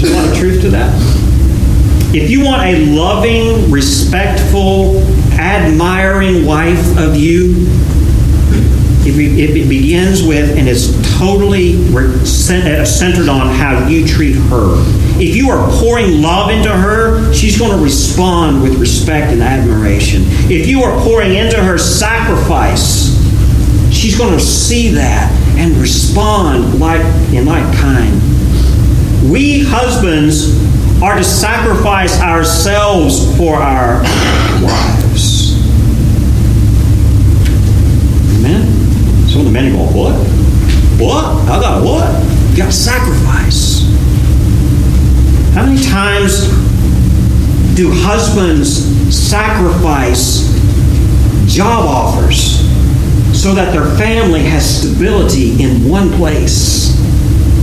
There's 0.00 0.10
a 0.10 0.16
lot 0.16 0.28
of 0.28 0.36
truth 0.36 0.60
to 0.62 0.70
that. 0.70 1.09
If 2.12 2.28
you 2.28 2.44
want 2.44 2.62
a 2.62 2.86
loving, 2.86 3.70
respectful, 3.70 5.00
admiring 5.34 6.44
wife 6.44 6.98
of 6.98 7.14
you, 7.14 7.68
if 9.06 9.16
it 9.16 9.68
begins 9.68 10.22
with 10.22 10.58
and 10.58 10.68
is 10.68 11.00
totally 11.18 11.76
uh, 11.94 12.84
centered 12.84 13.28
on 13.28 13.54
how 13.54 13.86
you 13.86 14.06
treat 14.06 14.34
her. 14.34 14.74
If 15.22 15.36
you 15.36 15.50
are 15.50 15.70
pouring 15.78 16.20
love 16.20 16.50
into 16.50 16.70
her, 16.70 17.32
she's 17.32 17.56
going 17.56 17.76
to 17.76 17.82
respond 17.82 18.60
with 18.60 18.80
respect 18.80 19.32
and 19.32 19.40
admiration. 19.40 20.22
If 20.50 20.66
you 20.66 20.82
are 20.82 21.00
pouring 21.04 21.34
into 21.34 21.62
her 21.62 21.78
sacrifice, 21.78 23.14
she's 23.94 24.18
going 24.18 24.32
to 24.32 24.40
see 24.44 24.88
that 24.88 25.30
and 25.56 25.76
respond 25.76 26.80
like 26.80 27.04
in 27.32 27.46
like 27.46 27.72
kind. 27.76 28.20
We 29.30 29.62
husbands 29.64 30.58
are 31.02 31.16
to 31.16 31.24
sacrifice 31.24 32.20
ourselves 32.20 33.34
for 33.38 33.54
our 33.54 34.02
wives. 34.62 35.54
Amen? 38.36 38.66
Some 39.28 39.40
of 39.40 39.46
the 39.46 39.50
men 39.50 39.72
are 39.72 39.76
going, 39.76 39.94
what? 39.94 40.14
What? 41.00 41.24
I 41.48 41.60
got 41.60 41.82
what? 41.82 42.50
You 42.50 42.56
got 42.58 42.66
to 42.66 42.72
sacrifice. 42.72 43.80
How 45.54 45.64
many 45.64 45.82
times 45.82 46.48
do 47.76 47.90
husbands 47.92 48.84
sacrifice 49.16 50.50
job 51.46 51.86
offers 51.86 52.60
so 53.32 53.54
that 53.54 53.72
their 53.72 53.86
family 53.96 54.42
has 54.42 54.82
stability 54.82 55.62
in 55.62 55.88
one 55.88 56.12
place? 56.12 56.79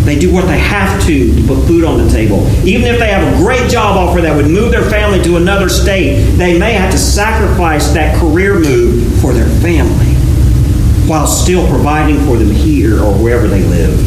They 0.07 0.17
do 0.17 0.33
what 0.33 0.45
they 0.45 0.57
have 0.57 1.03
to 1.05 1.35
to 1.35 1.47
put 1.47 1.67
food 1.67 1.83
on 1.83 2.01
the 2.01 2.09
table. 2.09 2.47
Even 2.65 2.87
if 2.87 2.97
they 2.97 3.09
have 3.09 3.27
a 3.27 3.43
great 3.43 3.69
job 3.69 3.97
offer 3.97 4.21
that 4.21 4.33
would 4.33 4.47
move 4.47 4.71
their 4.71 4.89
family 4.89 5.21
to 5.23 5.35
another 5.35 5.67
state, 5.67 6.23
they 6.37 6.57
may 6.57 6.71
have 6.71 6.91
to 6.91 6.97
sacrifice 6.97 7.89
that 7.91 8.17
career 8.17 8.57
move 8.57 9.19
for 9.19 9.33
their 9.33 9.49
family 9.59 10.13
while 11.09 11.27
still 11.27 11.67
providing 11.67 12.25
for 12.25 12.37
them 12.37 12.49
here 12.49 13.03
or 13.03 13.21
wherever 13.21 13.49
they 13.49 13.63
live. 13.63 13.99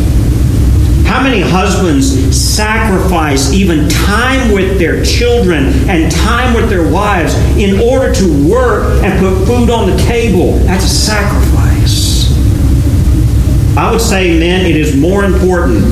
How 1.04 1.22
many 1.22 1.42
husbands 1.42 2.34
sacrifice 2.34 3.52
even 3.52 3.86
time 3.90 4.52
with 4.52 4.78
their 4.78 5.04
children 5.04 5.66
and 5.86 6.10
time 6.10 6.54
with 6.54 6.70
their 6.70 6.90
wives 6.90 7.34
in 7.58 7.78
order 7.78 8.10
to 8.14 8.48
work 8.48 9.04
and 9.04 9.20
put 9.20 9.46
food 9.46 9.68
on 9.68 9.90
the 9.90 9.98
table? 10.04 10.52
That's 10.60 10.86
a 10.86 10.88
sacrifice. 10.88 11.80
I 13.76 13.90
would 13.90 14.00
say, 14.00 14.38
men, 14.38 14.66
it 14.66 14.76
is 14.76 14.96
more 14.96 15.24
important 15.24 15.83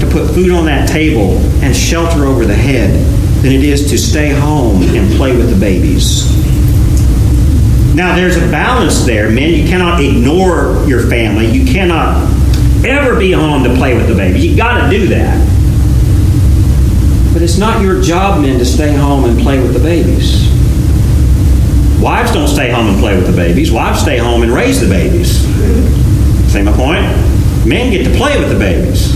to 0.00 0.06
put 0.10 0.30
food 0.34 0.50
on 0.50 0.64
that 0.66 0.88
table 0.88 1.36
and 1.62 1.74
shelter 1.76 2.24
over 2.24 2.46
the 2.46 2.54
head 2.54 2.90
than 3.42 3.52
it 3.52 3.62
is 3.62 3.90
to 3.90 3.98
stay 3.98 4.30
home 4.30 4.82
and 4.82 5.14
play 5.16 5.36
with 5.36 5.50
the 5.50 5.60
babies. 5.60 6.34
Now, 7.94 8.14
there's 8.14 8.36
a 8.36 8.50
balance 8.50 9.04
there, 9.04 9.30
men. 9.30 9.52
You 9.54 9.68
cannot 9.68 10.00
ignore 10.00 10.84
your 10.86 11.08
family. 11.08 11.46
You 11.46 11.66
cannot 11.66 12.16
ever 12.84 13.18
be 13.18 13.32
home 13.32 13.64
to 13.64 13.74
play 13.74 13.96
with 13.96 14.08
the 14.08 14.14
baby. 14.14 14.40
You 14.40 14.56
got 14.56 14.84
to 14.84 14.90
do 14.90 15.08
that. 15.08 15.36
But 17.32 17.42
it's 17.42 17.58
not 17.58 17.82
your 17.82 18.00
job, 18.00 18.40
men, 18.40 18.58
to 18.58 18.64
stay 18.64 18.94
home 18.94 19.24
and 19.24 19.38
play 19.38 19.60
with 19.60 19.74
the 19.74 19.80
babies. 19.80 20.48
Wives 22.00 22.32
don't 22.32 22.48
stay 22.48 22.70
home 22.70 22.86
and 22.86 22.98
play 23.00 23.16
with 23.16 23.26
the 23.26 23.36
babies. 23.36 23.72
Wives 23.72 24.00
stay 24.00 24.18
home 24.18 24.42
and 24.42 24.52
raise 24.52 24.80
the 24.80 24.88
babies. 24.88 25.44
My 26.64 26.72
point? 26.72 27.02
Men 27.66 27.92
get 27.92 28.04
to 28.04 28.16
play 28.16 28.38
with 28.38 28.48
the 28.50 28.58
babies. 28.58 29.14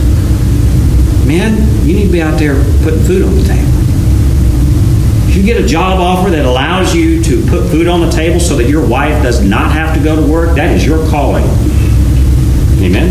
Men, 1.26 1.86
you 1.86 1.96
need 1.96 2.06
to 2.06 2.12
be 2.12 2.22
out 2.22 2.38
there 2.38 2.54
putting 2.84 3.00
food 3.00 3.22
on 3.22 3.34
the 3.34 3.42
table. 3.42 3.68
If 5.28 5.36
you 5.36 5.42
get 5.42 5.60
a 5.60 5.66
job 5.66 5.98
offer 5.98 6.30
that 6.30 6.44
allows 6.44 6.94
you 6.94 7.22
to 7.24 7.44
put 7.46 7.68
food 7.70 7.88
on 7.88 8.00
the 8.00 8.10
table 8.10 8.38
so 8.38 8.56
that 8.56 8.68
your 8.68 8.86
wife 8.86 9.22
does 9.22 9.42
not 9.42 9.72
have 9.72 9.96
to 9.96 10.04
go 10.04 10.14
to 10.14 10.30
work, 10.30 10.54
that 10.56 10.70
is 10.76 10.86
your 10.86 10.98
calling. 11.08 11.44
Amen? 12.78 13.10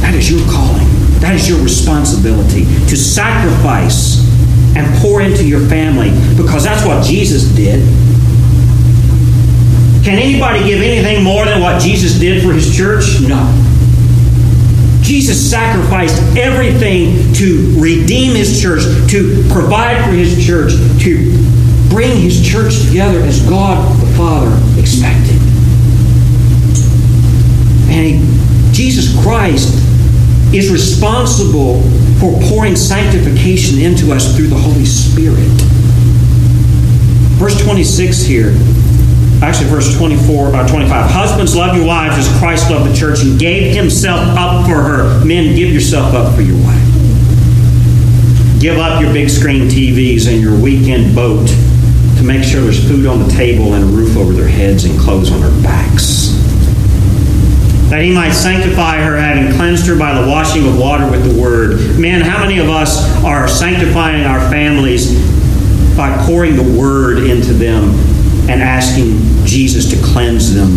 That 0.00 0.14
is 0.14 0.30
your 0.30 0.40
calling. 0.48 0.86
That 1.20 1.34
is 1.34 1.48
your 1.48 1.60
responsibility 1.62 2.64
to 2.86 2.96
sacrifice 2.96 4.24
and 4.76 4.86
pour 5.00 5.20
into 5.20 5.44
your 5.44 5.66
family 5.68 6.10
because 6.36 6.64
that's 6.64 6.86
what 6.86 7.04
Jesus 7.04 7.44
did. 7.56 7.80
Can 10.08 10.18
anybody 10.18 10.64
give 10.64 10.80
anything 10.80 11.22
more 11.22 11.44
than 11.44 11.60
what 11.60 11.82
Jesus 11.82 12.18
did 12.18 12.42
for 12.42 12.54
his 12.54 12.74
church? 12.74 13.20
No. 13.28 13.44
Jesus 15.02 15.50
sacrificed 15.50 16.16
everything 16.34 17.34
to 17.34 17.78
redeem 17.78 18.34
his 18.34 18.58
church, 18.58 18.84
to 19.10 19.46
provide 19.52 20.02
for 20.06 20.12
his 20.12 20.46
church, 20.46 20.72
to 21.02 21.30
bring 21.90 22.16
his 22.16 22.40
church 22.40 22.86
together 22.86 23.20
as 23.20 23.46
God 23.50 24.00
the 24.00 24.06
Father 24.16 24.48
expected. 24.80 25.36
And 27.92 28.06
he, 28.06 28.72
Jesus 28.72 29.12
Christ 29.22 29.74
is 30.54 30.72
responsible 30.72 31.82
for 32.18 32.32
pouring 32.48 32.76
sanctification 32.76 33.78
into 33.78 34.14
us 34.14 34.34
through 34.34 34.46
the 34.46 34.56
Holy 34.56 34.86
Spirit. 34.86 35.36
Verse 37.36 37.62
26 37.62 38.22
here 38.22 38.54
actually 39.42 39.70
verse 39.70 39.96
24 39.96 40.54
uh, 40.54 40.68
25 40.68 41.10
husbands 41.10 41.54
love 41.54 41.76
your 41.76 41.86
wives 41.86 42.16
as 42.18 42.38
christ 42.38 42.70
loved 42.70 42.90
the 42.90 42.94
church 42.94 43.22
and 43.22 43.38
gave 43.38 43.74
himself 43.74 44.20
up 44.36 44.66
for 44.66 44.82
her. 44.82 45.24
Men 45.24 45.54
give 45.54 45.72
yourself 45.72 46.14
up 46.14 46.34
for 46.34 46.42
your 46.42 46.56
wife. 46.64 46.84
Give 48.60 48.78
up 48.78 49.00
your 49.00 49.12
big 49.12 49.30
screen 49.30 49.68
tvs 49.68 50.30
and 50.30 50.40
your 50.40 50.58
weekend 50.60 51.14
boat 51.14 51.46
to 52.16 52.24
make 52.24 52.42
sure 52.42 52.60
there's 52.60 52.86
food 52.88 53.06
on 53.06 53.20
the 53.20 53.32
table 53.32 53.74
and 53.74 53.84
a 53.84 53.86
roof 53.86 54.16
over 54.16 54.32
their 54.32 54.48
heads 54.48 54.84
and 54.84 54.98
clothes 54.98 55.30
on 55.30 55.40
their 55.40 55.62
backs. 55.62 56.34
That 57.90 58.02
he 58.02 58.12
might 58.12 58.32
sanctify 58.32 58.98
her, 58.98 59.16
having 59.16 59.54
cleansed 59.54 59.86
her 59.86 59.96
by 59.96 60.20
the 60.20 60.28
washing 60.28 60.66
of 60.66 60.78
water 60.78 61.08
with 61.08 61.24
the 61.24 61.40
word. 61.40 61.98
Man, 61.98 62.20
how 62.20 62.40
many 62.40 62.58
of 62.58 62.68
us 62.68 63.24
are 63.24 63.46
sanctifying 63.46 64.24
our 64.24 64.40
families 64.50 65.14
by 65.96 66.14
pouring 66.26 66.56
the 66.56 66.78
word 66.78 67.18
into 67.18 67.52
them 67.54 68.17
and 68.48 68.62
asking 68.62 69.18
Jesus 69.44 69.90
to 69.90 69.96
cleanse 70.02 70.54
them. 70.54 70.76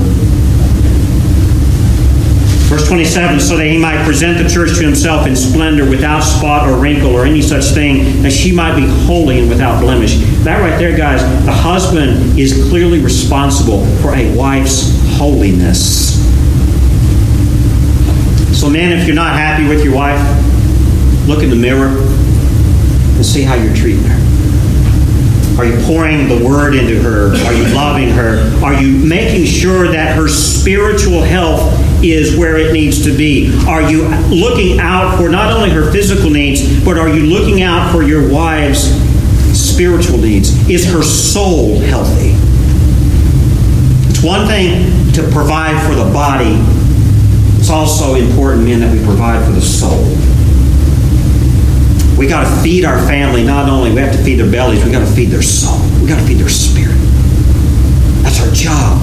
Verse 2.72 2.88
27 2.88 3.42
so 3.42 3.58
that 3.58 3.66
he 3.66 3.78
might 3.78 4.06
present 4.06 4.42
the 4.42 4.48
church 4.48 4.78
to 4.78 4.84
himself 4.84 5.28
in 5.28 5.36
splendor, 5.36 5.90
without 5.90 6.22
spot 6.22 6.70
or 6.70 6.78
wrinkle 6.78 7.12
or 7.12 7.26
any 7.26 7.42
such 7.42 7.66
thing, 7.74 8.22
that 8.22 8.32
she 8.32 8.54
might 8.54 8.78
be 8.78 8.88
holy 9.06 9.40
and 9.40 9.50
without 9.50 9.82
blemish. 9.82 10.16
That 10.46 10.62
right 10.62 10.78
there, 10.80 10.96
guys, 10.96 11.22
the 11.46 11.52
husband 11.52 12.40
is 12.40 12.70
clearly 12.70 13.00
responsible 13.00 13.86
for 13.98 14.16
a 14.16 14.34
wife's 14.38 14.90
holiness. 15.18 16.16
So, 18.58 18.70
man, 18.70 18.98
if 18.98 19.06
you're 19.06 19.18
not 19.18 19.34
happy 19.34 19.68
with 19.68 19.84
your 19.84 19.94
wife, 19.94 20.22
look 21.28 21.44
in 21.44 21.50
the 21.50 21.58
mirror 21.58 21.88
and 21.98 23.26
see 23.26 23.42
how 23.44 23.56
you're 23.56 23.76
treating 23.76 24.04
her. 24.04 24.31
Are 25.58 25.66
you 25.66 25.78
pouring 25.86 26.28
the 26.28 26.44
word 26.44 26.76
into 26.76 27.02
her? 27.02 27.34
Are 27.46 27.54
you 27.54 27.74
loving 27.76 28.10
her? 28.10 28.52
Are 28.64 28.74
you 28.74 28.98
making 29.06 29.46
sure 29.46 29.92
that 29.92 30.16
her 30.16 30.28
spiritual 30.28 31.22
health 31.22 31.78
is 32.04 32.38
where 32.38 32.58
it 32.58 32.74
needs 32.74 33.04
to 33.04 33.16
be? 33.16 33.54
Are 33.68 33.82
you 33.82 34.08
looking 34.30 34.80
out 34.80 35.18
for 35.18 35.30
not 35.30 35.52
only 35.52 35.70
her 35.70 35.92
physical 35.92 36.30
needs, 36.30 36.84
but 36.84 36.98
are 36.98 37.10
you 37.10 37.26
looking 37.26 37.62
out 37.62 37.92
for 37.92 38.02
your 38.02 38.32
wife's 38.32 38.90
spiritual 39.54 40.18
needs? 40.18 40.70
Is 40.70 40.86
her 40.92 41.04
soul 41.04 41.80
healthy? 41.80 42.34
It's 44.10 44.24
one 44.24 44.48
thing 44.48 45.12
to 45.14 45.22
provide 45.32 45.82
for 45.86 45.94
the 45.94 46.12
body, 46.12 46.56
it's 47.60 47.70
also 47.70 48.16
important, 48.16 48.66
men, 48.66 48.80
that 48.80 48.92
we 48.92 49.04
provide 49.04 49.46
for 49.46 49.52
the 49.52 49.62
soul. 49.62 50.16
We 52.22 52.28
got 52.28 52.44
to 52.44 52.62
feed 52.62 52.86
our 52.86 53.00
family. 53.08 53.44
Not 53.44 53.68
only 53.68 53.90
we 53.90 54.00
have 54.00 54.16
to 54.16 54.24
feed 54.24 54.36
their 54.36 54.50
bellies, 54.50 54.86
we 54.86 54.92
got 54.92 55.00
to 55.00 55.12
feed 55.12 55.30
their 55.30 55.42
soul. 55.42 55.82
We 56.00 56.08
got 56.08 56.20
to 56.20 56.28
feed 56.28 56.38
their 56.38 56.50
spirit. 56.50 56.94
That's 58.22 58.40
our 58.40 58.54
job. 58.54 59.02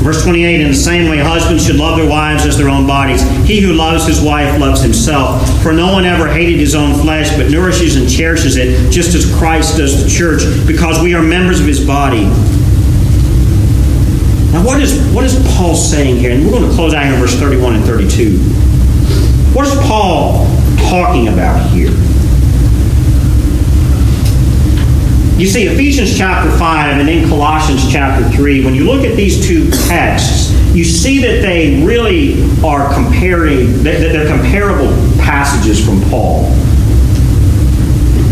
Verse 0.00 0.24
28 0.24 0.62
In 0.62 0.68
the 0.68 0.74
same 0.74 1.10
way, 1.10 1.18
husbands 1.18 1.66
should 1.66 1.76
love 1.76 1.98
their 1.98 2.08
wives 2.08 2.46
as 2.46 2.56
their 2.56 2.70
own 2.70 2.86
bodies. 2.86 3.20
He 3.46 3.60
who 3.60 3.74
loves 3.74 4.06
his 4.06 4.22
wife 4.22 4.58
loves 4.58 4.80
himself. 4.80 5.46
For 5.62 5.74
no 5.74 5.92
one 5.92 6.06
ever 6.06 6.32
hated 6.32 6.58
his 6.58 6.74
own 6.74 6.94
flesh, 6.94 7.28
but 7.36 7.50
nourishes 7.50 7.96
and 7.96 8.08
cherishes 8.08 8.56
it, 8.56 8.90
just 8.90 9.14
as 9.14 9.30
Christ 9.36 9.76
does 9.76 10.02
the 10.02 10.08
church, 10.08 10.40
because 10.66 11.02
we 11.02 11.12
are 11.12 11.22
members 11.22 11.60
of 11.60 11.66
his 11.66 11.86
body. 11.86 12.24
Now, 14.54 14.64
what 14.64 14.80
is, 14.80 14.98
what 15.12 15.26
is 15.26 15.36
Paul 15.58 15.76
saying 15.76 16.16
here? 16.16 16.30
And 16.30 16.42
we're 16.42 16.52
going 16.52 16.70
to 16.70 16.74
close 16.74 16.94
out 16.94 17.04
here 17.04 17.12
in 17.12 17.20
verse 17.20 17.34
31 17.38 17.74
and 17.74 17.84
32. 17.84 18.38
What 19.52 19.66
is 19.66 19.74
Paul 19.86 20.46
talking 20.88 21.28
about 21.28 21.70
here? 21.70 21.90
You 25.40 25.46
see, 25.46 25.66
Ephesians 25.66 26.16
chapter 26.16 26.50
5 26.50 26.98
and 26.98 27.08
then 27.08 27.28
Colossians 27.28 27.90
chapter 27.90 28.28
3, 28.36 28.64
when 28.64 28.74
you 28.74 28.84
look 28.84 29.04
at 29.04 29.16
these 29.16 29.46
two 29.46 29.70
texts, 29.88 30.52
you 30.74 30.84
see 30.84 31.18
that 31.20 31.40
they 31.40 31.82
really 31.82 32.42
are 32.62 32.92
comparing, 32.92 33.82
that 33.82 34.00
they're 34.00 34.28
comparable 34.28 34.88
passages 35.18 35.82
from 35.84 36.02
Paul. 36.10 36.44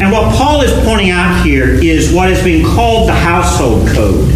And 0.00 0.12
what 0.12 0.36
Paul 0.36 0.60
is 0.60 0.72
pointing 0.84 1.10
out 1.10 1.44
here 1.44 1.82
is 1.82 2.12
what 2.12 2.30
is 2.30 2.44
being 2.44 2.64
called 2.64 3.08
the 3.08 3.14
household 3.14 3.88
code. 3.88 4.28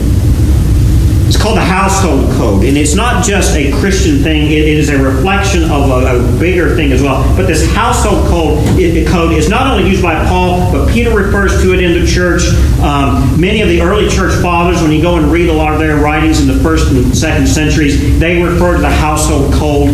It's 1.33 1.41
called 1.41 1.57
the 1.57 1.65
household 1.65 2.31
code, 2.33 2.63
and 2.65 2.77
it's 2.77 2.95
not 2.95 3.25
just 3.25 3.57
a 3.57 3.73
Christian 3.81 4.19
thing, 4.19 4.53
it, 4.53 4.69
is 4.69 4.91
a 4.91 5.03
reflection 5.03 5.63
of 5.63 5.89
a, 5.89 6.19
a, 6.19 6.39
bigger 6.39 6.77
thing 6.77 6.93
as 6.93 7.01
well. 7.01 7.25
But 7.35 7.47
this 7.47 7.73
household 7.73 8.27
code, 8.29 8.79
it, 8.79 9.09
code 9.09 9.33
is 9.33 9.49
not 9.49 9.67
only 9.67 9.89
used 9.89 10.03
by 10.03 10.27
Paul, 10.27 10.71
but 10.71 10.93
Peter 10.93 11.09
refers 11.09 11.63
to 11.63 11.73
it 11.73 11.83
in 11.83 11.99
the 11.99 12.07
church. 12.07 12.43
Um, 12.83 13.41
many 13.41 13.63
of 13.63 13.69
the 13.69 13.81
early 13.81 14.11
church 14.11 14.35
fathers, 14.43 14.83
when 14.83 14.93
you 14.93 15.01
go 15.01 15.17
and 15.17 15.33
read 15.33 15.49
a 15.49 15.55
lot 15.55 15.73
of 15.73 15.79
their 15.79 15.97
writings 15.97 16.39
in 16.39 16.47
the 16.47 16.63
first 16.63 16.93
and 16.93 17.17
second 17.17 17.47
centuries, 17.47 18.19
they 18.21 18.43
refer 18.43 18.75
to 18.75 18.83
the 18.83 18.91
household 18.91 19.55
code 19.55 19.89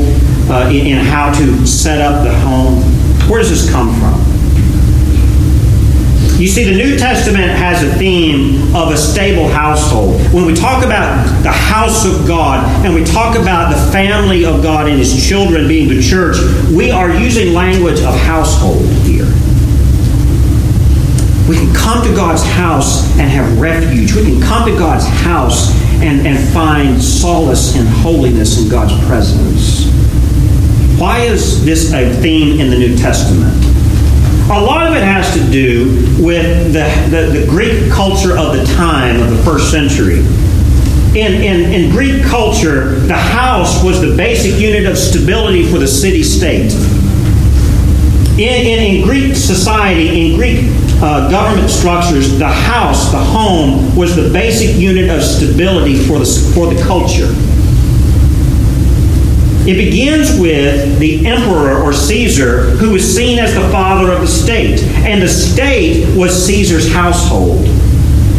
uh, 0.50 0.68
in, 0.70 0.88
in 0.88 0.98
how 0.98 1.32
to 1.38 1.64
set 1.64 2.00
up 2.00 2.24
the 2.24 2.36
home. 2.40 2.82
Where 3.30 3.38
does 3.38 3.50
this 3.50 3.70
come 3.70 3.94
from? 4.00 4.27
You 6.38 6.46
see, 6.46 6.62
the 6.62 6.76
New 6.76 6.96
Testament 6.96 7.50
has 7.50 7.82
a 7.82 7.92
theme 7.98 8.72
of 8.72 8.92
a 8.92 8.96
stable 8.96 9.48
household. 9.48 10.20
When 10.32 10.46
we 10.46 10.54
talk 10.54 10.84
about 10.84 11.26
the 11.42 11.50
house 11.50 12.06
of 12.06 12.28
God 12.28 12.64
and 12.86 12.94
we 12.94 13.02
talk 13.02 13.36
about 13.36 13.74
the 13.74 13.90
family 13.90 14.44
of 14.44 14.62
God 14.62 14.88
and 14.88 14.96
His 15.00 15.28
children 15.28 15.66
being 15.66 15.88
the 15.88 16.00
church, 16.00 16.36
we 16.70 16.92
are 16.92 17.10
using 17.10 17.54
language 17.54 17.98
of 18.02 18.14
household 18.20 18.84
here. 19.02 19.26
We 21.48 21.56
can 21.56 21.74
come 21.74 22.06
to 22.06 22.14
God's 22.14 22.44
house 22.44 23.10
and 23.18 23.28
have 23.28 23.60
refuge. 23.60 24.14
We 24.14 24.22
can 24.22 24.40
come 24.40 24.70
to 24.70 24.78
God's 24.78 25.08
house 25.08 25.74
and, 26.02 26.24
and 26.24 26.38
find 26.54 27.02
solace 27.02 27.74
and 27.74 27.88
holiness 27.88 28.62
in 28.62 28.68
God's 28.68 28.94
presence. 29.08 29.90
Why 31.00 31.18
is 31.22 31.64
this 31.64 31.92
a 31.92 32.14
theme 32.22 32.60
in 32.60 32.70
the 32.70 32.78
New 32.78 32.96
Testament? 32.96 33.67
A 34.50 34.58
lot 34.58 34.86
of 34.86 34.96
it 34.96 35.02
has 35.02 35.34
to 35.34 35.50
do 35.52 35.90
with 36.24 36.72
the, 36.72 36.88
the, 37.10 37.38
the 37.40 37.46
Greek 37.46 37.92
culture 37.92 38.34
of 38.34 38.56
the 38.56 38.64
time 38.76 39.20
of 39.20 39.28
the 39.28 39.36
first 39.42 39.70
century. 39.70 40.20
In, 41.10 41.42
in, 41.42 41.70
in, 41.70 41.90
Greek 41.90 42.24
culture, 42.24 42.94
the 43.00 43.16
house 43.16 43.84
was 43.84 44.00
the 44.00 44.16
basic 44.16 44.58
unit 44.58 44.86
of 44.86 44.96
stability 44.96 45.70
for 45.70 45.78
the 45.78 45.86
city 45.86 46.22
state. 46.22 46.72
In, 48.38 48.66
in, 48.66 48.96
in 48.96 49.04
Greek 49.04 49.36
society, 49.36 50.32
in 50.32 50.38
Greek 50.38 50.60
uh, 51.02 51.30
government 51.30 51.68
structures, 51.68 52.38
the 52.38 52.48
house, 52.48 53.12
the 53.12 53.18
home, 53.18 53.94
was 53.94 54.16
the 54.16 54.30
basic 54.32 54.76
unit 54.76 55.10
of 55.10 55.22
stability 55.22 55.96
for 55.96 56.20
the, 56.20 56.52
for 56.54 56.72
the 56.72 56.82
culture. 56.84 57.34
It 59.68 59.76
begins 59.76 60.40
with 60.40 60.98
the 60.98 61.26
emperor 61.26 61.82
or 61.82 61.92
Caesar, 61.92 62.62
who 62.62 62.92
was 62.92 63.04
seen 63.04 63.38
as 63.38 63.52
the 63.52 63.68
father 63.68 64.10
of 64.10 64.22
the 64.22 64.26
state. 64.26 64.82
And 65.04 65.20
the 65.20 65.28
state 65.28 66.16
was 66.16 66.46
Caesar's 66.46 66.90
household. 66.90 67.66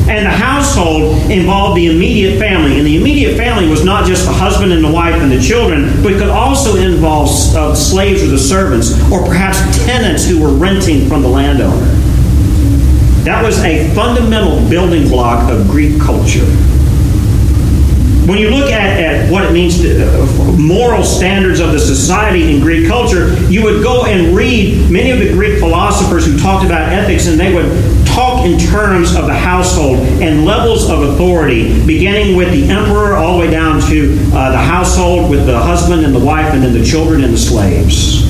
And 0.09 0.25
the 0.25 0.31
household 0.31 1.29
involved 1.29 1.77
the 1.77 1.85
immediate 1.85 2.39
family. 2.39 2.79
And 2.79 2.87
the 2.87 2.97
immediate 2.97 3.37
family 3.37 3.69
was 3.69 3.85
not 3.85 4.07
just 4.07 4.25
the 4.25 4.31
husband 4.31 4.73
and 4.73 4.83
the 4.83 4.91
wife 4.91 5.21
and 5.21 5.31
the 5.31 5.39
children, 5.39 6.01
but 6.01 6.13
could 6.13 6.31
also 6.31 6.77
involve 6.77 7.29
uh, 7.55 7.75
slaves 7.75 8.23
or 8.23 8.27
the 8.27 8.39
servants, 8.39 8.99
or 9.11 9.23
perhaps 9.23 9.59
tenants 9.85 10.27
who 10.27 10.41
were 10.41 10.53
renting 10.53 11.07
from 11.07 11.21
the 11.21 11.29
landowner. 11.29 11.85
That 13.23 13.43
was 13.43 13.59
a 13.59 13.87
fundamental 13.93 14.67
building 14.67 15.07
block 15.07 15.47
of 15.51 15.67
Greek 15.67 16.01
culture. 16.01 16.47
When 18.29 18.37
you 18.37 18.51
look 18.51 18.69
at, 18.69 18.99
at 18.99 19.31
what 19.31 19.43
it 19.43 19.53
means 19.53 19.81
to 19.81 20.05
uh, 20.05 20.51
moral 20.51 21.03
standards 21.03 21.59
of 21.59 21.71
the 21.71 21.79
society 21.79 22.53
in 22.53 22.61
Greek 22.61 22.87
culture, 22.87 23.35
you 23.49 23.63
would 23.63 23.81
go 23.81 24.05
and 24.05 24.35
read 24.37 24.87
many 24.91 25.09
of 25.09 25.17
the 25.17 25.33
Greek 25.33 25.57
philosophers 25.57 26.27
who 26.27 26.37
talked 26.37 26.63
about 26.63 26.93
ethics, 26.93 27.25
and 27.25 27.39
they 27.39 27.51
would 27.51 27.65
talk 28.05 28.45
in 28.45 28.59
terms 28.59 29.15
of 29.15 29.25
the 29.25 29.33
household 29.33 29.97
and 30.21 30.45
levels 30.45 30.91
of 30.91 31.01
authority, 31.01 31.83
beginning 31.87 32.37
with 32.37 32.51
the 32.51 32.69
emperor 32.69 33.15
all 33.15 33.39
the 33.39 33.45
way 33.45 33.49
down 33.49 33.81
to 33.89 34.13
uh, 34.31 34.51
the 34.51 34.59
household 34.59 35.31
with 35.31 35.47
the 35.47 35.59
husband 35.59 36.05
and 36.05 36.13
the 36.13 36.23
wife, 36.23 36.53
and 36.53 36.61
then 36.61 36.71
the 36.71 36.85
children 36.85 37.23
and 37.23 37.33
the 37.33 37.37
slaves. 37.37 38.29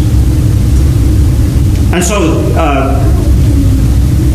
And 1.92 2.02
so, 2.02 2.54
uh, 2.56 3.04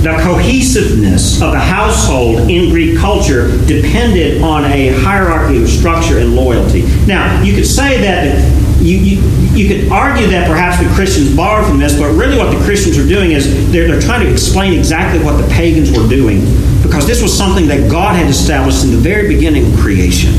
the 0.04 0.12
cohesiveness 0.22 1.40
of 1.40 1.52
the 1.52 1.58
household 1.58 2.50
in 2.50 2.68
Greek 2.68 2.98
culture 2.98 3.48
depended 3.64 4.42
on 4.42 4.64
a 4.66 4.92
hierarchy 5.00 5.62
of 5.62 5.66
structure 5.66 6.18
and 6.18 6.36
loyalty. 6.36 6.82
Now, 7.06 7.42
you 7.42 7.54
could 7.54 7.66
say 7.66 8.02
that 8.02 8.82
you, 8.82 8.98
you, 8.98 9.22
you 9.56 9.66
could 9.66 9.90
argue 9.90 10.26
that 10.26 10.46
perhaps 10.46 10.78
the 10.78 10.94
Christians 10.94 11.34
borrowed 11.34 11.66
from 11.66 11.78
this, 11.78 11.98
but 11.98 12.12
really 12.12 12.36
what 12.36 12.54
the 12.54 12.62
Christians 12.64 12.98
are 12.98 13.08
doing 13.08 13.32
is 13.32 13.72
they're, 13.72 13.88
they're 13.88 14.00
trying 14.00 14.26
to 14.26 14.30
explain 14.30 14.78
exactly 14.78 15.24
what 15.24 15.40
the 15.40 15.48
pagans 15.48 15.90
were 15.90 16.06
doing 16.06 16.40
because 16.82 17.06
this 17.06 17.22
was 17.22 17.36
something 17.36 17.66
that 17.68 17.90
God 17.90 18.14
had 18.14 18.28
established 18.28 18.84
in 18.84 18.90
the 18.90 18.98
very 18.98 19.26
beginning 19.26 19.72
of 19.72 19.78
creation. 19.80 20.34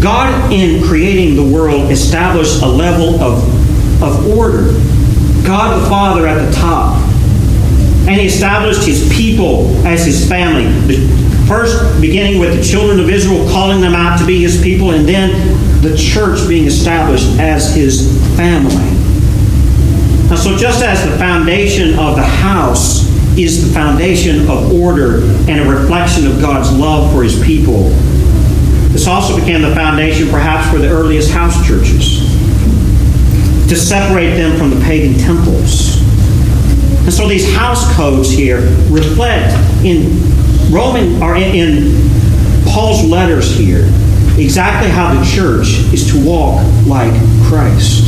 God, 0.00 0.52
in 0.52 0.84
creating 0.84 1.34
the 1.34 1.44
world, 1.44 1.90
established 1.90 2.62
a 2.62 2.66
level 2.66 3.20
of, 3.20 4.02
of 4.02 4.28
order. 4.28 4.72
God 5.44 5.82
the 5.82 5.88
Father 5.88 6.28
at 6.28 6.44
the 6.44 6.52
top, 6.52 7.01
and 8.08 8.20
he 8.20 8.26
established 8.26 8.84
his 8.84 9.08
people 9.14 9.68
as 9.86 10.04
his 10.04 10.28
family. 10.28 10.66
First 11.46 12.00
beginning 12.00 12.40
with 12.40 12.56
the 12.56 12.62
children 12.62 12.98
of 12.98 13.08
Israel, 13.08 13.48
calling 13.48 13.80
them 13.80 13.94
out 13.94 14.18
to 14.18 14.26
be 14.26 14.42
his 14.42 14.60
people, 14.60 14.90
and 14.90 15.08
then 15.08 15.30
the 15.82 15.96
church 15.96 16.48
being 16.48 16.66
established 16.66 17.28
as 17.38 17.74
his 17.74 18.10
family. 18.36 18.74
Now, 20.28 20.36
so 20.36 20.56
just 20.56 20.82
as 20.82 21.08
the 21.08 21.16
foundation 21.16 21.98
of 21.98 22.16
the 22.16 22.24
house 22.24 23.06
is 23.38 23.68
the 23.68 23.72
foundation 23.72 24.48
of 24.48 24.72
order 24.72 25.22
and 25.48 25.60
a 25.60 25.68
reflection 25.68 26.26
of 26.26 26.40
God's 26.40 26.72
love 26.72 27.12
for 27.12 27.22
his 27.22 27.40
people, 27.44 27.90
this 28.90 29.06
also 29.06 29.38
became 29.38 29.62
the 29.62 29.74
foundation 29.74 30.28
perhaps 30.28 30.70
for 30.70 30.78
the 30.78 30.88
earliest 30.88 31.30
house 31.30 31.66
churches 31.66 32.20
to 33.68 33.76
separate 33.76 34.34
them 34.36 34.56
from 34.58 34.70
the 34.70 34.80
pagan 34.84 35.16
temples 35.18 36.01
and 37.02 37.12
so 37.12 37.28
these 37.28 37.52
house 37.54 37.92
codes 37.94 38.30
here 38.30 38.60
reflect 38.88 39.52
in 39.84 40.20
Roman 40.72 41.22
or 41.22 41.36
in, 41.36 41.54
in 41.54 42.10
Paul's 42.64 43.04
letters 43.04 43.56
here 43.56 43.84
exactly 44.38 44.90
how 44.90 45.12
the 45.12 45.24
church 45.24 45.68
is 45.92 46.10
to 46.10 46.24
walk 46.24 46.64
like 46.86 47.12
Christ. 47.44 48.04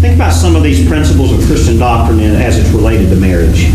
Think 0.00 0.16
about 0.16 0.32
some 0.32 0.54
of 0.54 0.62
these 0.62 0.86
principles 0.86 1.32
of 1.32 1.46
Christian 1.46 1.78
doctrine 1.78 2.20
as 2.20 2.58
it's 2.58 2.68
related 2.70 3.08
to 3.10 3.16
marriage. 3.16 3.70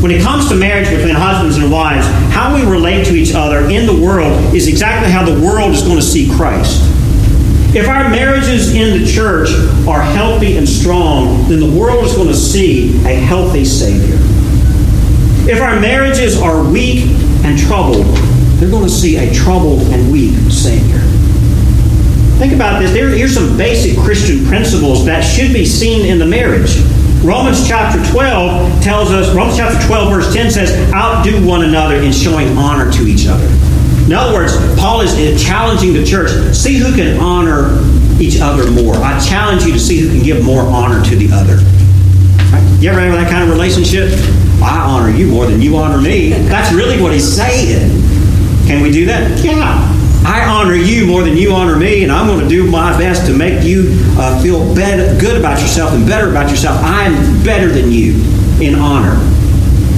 When 0.00 0.12
it 0.12 0.22
comes 0.22 0.48
to 0.48 0.54
marriage 0.54 0.90
between 0.90 1.14
husbands 1.14 1.56
and 1.56 1.72
wives, 1.72 2.06
how 2.32 2.54
we 2.54 2.62
relate 2.70 3.06
to 3.06 3.14
each 3.14 3.34
other 3.34 3.68
in 3.68 3.86
the 3.86 4.04
world 4.04 4.32
is 4.54 4.68
exactly 4.68 5.10
how 5.10 5.24
the 5.24 5.40
world 5.44 5.72
is 5.72 5.82
going 5.82 5.96
to 5.96 6.02
see 6.02 6.30
Christ. 6.36 6.91
If 7.74 7.88
our 7.88 8.10
marriages 8.10 8.74
in 8.74 9.00
the 9.00 9.10
church 9.10 9.48
are 9.88 10.02
healthy 10.02 10.58
and 10.58 10.68
strong, 10.68 11.48
then 11.48 11.58
the 11.58 11.78
world 11.78 12.04
is 12.04 12.14
going 12.14 12.28
to 12.28 12.34
see 12.34 12.98
a 13.06 13.14
healthy 13.14 13.64
Savior. 13.64 14.18
If 15.50 15.62
our 15.62 15.80
marriages 15.80 16.38
are 16.38 16.62
weak 16.62 17.06
and 17.44 17.58
troubled, 17.58 18.04
they're 18.58 18.70
going 18.70 18.84
to 18.84 18.90
see 18.90 19.16
a 19.16 19.32
troubled 19.32 19.80
and 19.84 20.12
weak 20.12 20.34
Savior. 20.52 21.00
Think 22.38 22.52
about 22.52 22.78
this. 22.78 22.92
There, 22.92 23.08
here's 23.08 23.32
some 23.32 23.56
basic 23.56 23.98
Christian 23.98 24.44
principles 24.44 25.06
that 25.06 25.22
should 25.22 25.54
be 25.54 25.64
seen 25.64 26.04
in 26.04 26.18
the 26.18 26.26
marriage. 26.26 26.78
Romans 27.24 27.66
chapter 27.66 28.04
12 28.10 28.82
tells 28.82 29.12
us, 29.12 29.34
Romans 29.34 29.56
chapter 29.56 29.86
12, 29.86 30.12
verse 30.12 30.34
10 30.34 30.50
says, 30.50 30.92
outdo 30.92 31.46
one 31.46 31.64
another 31.64 31.96
in 31.96 32.12
showing 32.12 32.54
honor 32.58 32.92
to 32.92 33.06
each 33.06 33.26
other. 33.28 33.48
In 34.06 34.12
other 34.12 34.34
words, 34.34 34.56
Paul 34.78 35.00
is 35.02 35.14
challenging 35.42 35.92
the 35.92 36.04
church 36.04 36.30
see 36.54 36.78
who 36.78 36.94
can 36.94 37.18
honor 37.18 37.78
each 38.20 38.40
other 38.40 38.70
more. 38.70 38.96
I 38.96 39.18
challenge 39.20 39.64
you 39.64 39.72
to 39.72 39.78
see 39.78 40.00
who 40.00 40.08
can 40.08 40.22
give 40.22 40.44
more 40.44 40.62
honor 40.62 41.02
to 41.04 41.16
the 41.16 41.30
other. 41.32 41.56
Right? 42.52 42.78
You 42.80 42.90
ever 42.90 43.00
have 43.00 43.12
that 43.12 43.30
kind 43.30 43.44
of 43.44 43.50
relationship? 43.50 44.10
I 44.62 44.78
honor 44.78 45.10
you 45.10 45.28
more 45.28 45.46
than 45.46 45.60
you 45.60 45.76
honor 45.76 46.00
me. 46.00 46.30
That's 46.30 46.72
really 46.74 47.00
what 47.00 47.12
he's 47.12 47.36
saying. 47.36 47.90
Can 48.66 48.82
we 48.82 48.90
do 48.90 49.06
that? 49.06 49.42
Yeah. 49.44 49.88
I 50.24 50.44
honor 50.44 50.74
you 50.74 51.06
more 51.06 51.24
than 51.24 51.36
you 51.36 51.52
honor 51.52 51.76
me, 51.76 52.04
and 52.04 52.12
I'm 52.12 52.28
going 52.28 52.40
to 52.40 52.48
do 52.48 52.70
my 52.70 52.96
best 52.96 53.26
to 53.26 53.36
make 53.36 53.64
you 53.64 53.86
uh, 54.16 54.40
feel 54.40 54.72
good 54.74 55.36
about 55.36 55.60
yourself 55.60 55.92
and 55.92 56.06
better 56.06 56.30
about 56.30 56.48
yourself. 56.48 56.80
I'm 56.84 57.42
better 57.42 57.68
than 57.68 57.90
you 57.90 58.14
in 58.60 58.76
honor. 58.76 59.16